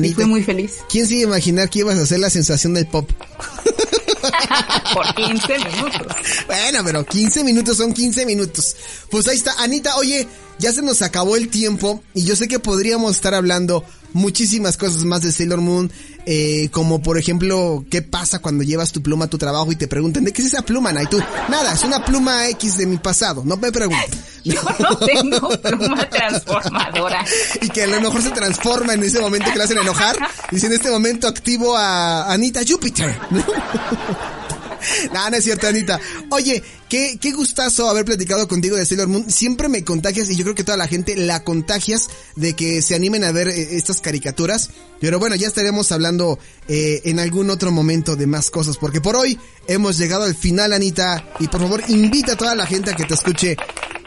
[0.03, 0.79] Y fui muy feliz.
[0.89, 3.09] ¿Quién se iba a imaginar que ibas a ser la sensación del pop?
[4.93, 6.15] Por 15 minutos.
[6.47, 8.75] Bueno, pero 15 minutos son 15 minutos.
[9.09, 9.53] Pues ahí está.
[9.61, 10.27] Anita, oye,
[10.59, 13.83] ya se nos acabó el tiempo y yo sé que podríamos estar hablando
[14.13, 15.91] muchísimas cosas más de Sailor Moon,
[16.25, 19.87] eh, como por ejemplo, ¿qué pasa cuando llevas tu pluma a tu trabajo y te
[19.87, 22.97] preguntan, ¿de qué es esa pluma, Y tú, nada, es una pluma X de mi
[22.97, 24.09] pasado, no me preguntes.
[24.43, 27.25] Yo no tengo pluma transformadora.
[27.61, 30.17] y que a lo mejor se transforma en ese momento que le hacen enojar.
[30.51, 33.13] Dice, en este momento activo a Anita Jupiter.
[35.13, 35.99] no, no es cierto, Anita.
[36.29, 39.29] Oye, qué, qué gustazo haber platicado contigo de Sailor Moon.
[39.29, 42.95] Siempre me contagias y yo creo que toda la gente la contagias de que se
[42.95, 44.69] animen a ver eh, estas caricaturas.
[44.99, 49.15] Pero bueno, ya estaremos hablando eh, en algún otro momento de más cosas, porque por
[49.15, 51.23] hoy hemos llegado al final, Anita.
[51.39, 53.57] Y por favor, invita a toda la gente a que te escuche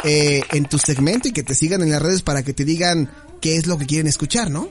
[0.05, 3.11] eh, en tu segmento y que te sigan en las redes para que te digan
[3.41, 4.71] qué es lo que quieren escuchar, ¿no?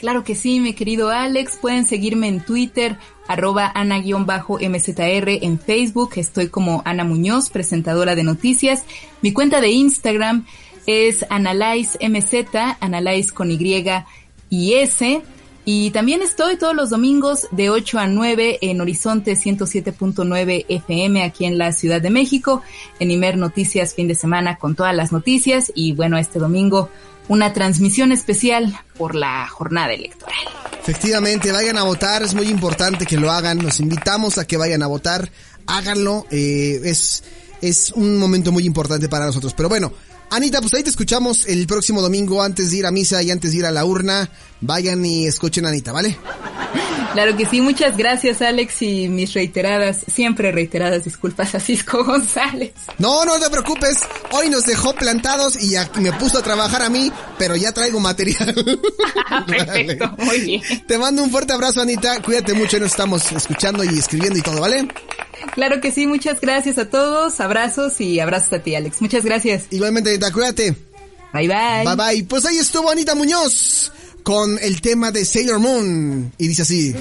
[0.00, 1.58] Claro que sí, mi querido Alex.
[1.60, 2.98] Pueden seguirme en Twitter,
[3.30, 6.10] arroba ana-mzr, en Facebook.
[6.16, 8.82] Estoy como Ana Muñoz, presentadora de noticias.
[9.22, 10.46] Mi cuenta de Instagram
[10.86, 12.34] es AnalyzeMZ,
[12.80, 13.84] Analyze con Y
[14.50, 15.22] y S.
[15.64, 21.44] Y también estoy todos los domingos de 8 a 9 en Horizonte 107.9 FM aquí
[21.44, 22.62] en la Ciudad de México,
[22.98, 26.88] en Imer Noticias fin de semana con todas las noticias y bueno, este domingo
[27.30, 30.36] una transmisión especial por la jornada electoral.
[30.80, 34.82] Efectivamente, vayan a votar, es muy importante que lo hagan, nos invitamos a que vayan
[34.82, 35.30] a votar,
[35.64, 37.22] háganlo, eh, es,
[37.62, 39.54] es un momento muy importante para nosotros.
[39.54, 39.92] Pero bueno,
[40.30, 43.50] Anita, pues ahí te escuchamos el próximo domingo antes de ir a misa y antes
[43.50, 44.30] de ir a la urna.
[44.60, 46.16] Vayan y escuchen a Anita, ¿vale?
[47.12, 52.72] Claro que sí, muchas gracias Alex y mis reiteradas, siempre reiteradas disculpas a Cisco González.
[52.98, 53.98] No, no te preocupes,
[54.30, 58.54] hoy nos dejó plantados y me puso a trabajar a mí, pero ya traigo material.
[59.46, 60.62] Perfecto, muy bien.
[60.86, 64.60] Te mando un fuerte abrazo Anita, cuídate mucho, nos estamos escuchando y escribiendo y todo,
[64.60, 64.86] ¿vale?
[65.54, 69.64] Claro que sí, muchas gracias a todos, abrazos y abrazos a ti Alex, muchas gracias.
[69.70, 70.76] Igualmente cuídate.
[71.32, 71.84] Bye bye.
[71.84, 76.32] Bye bye, pues ahí estuvo Anita Muñoz con el tema de Sailor Moon.
[76.38, 76.94] Y dice así.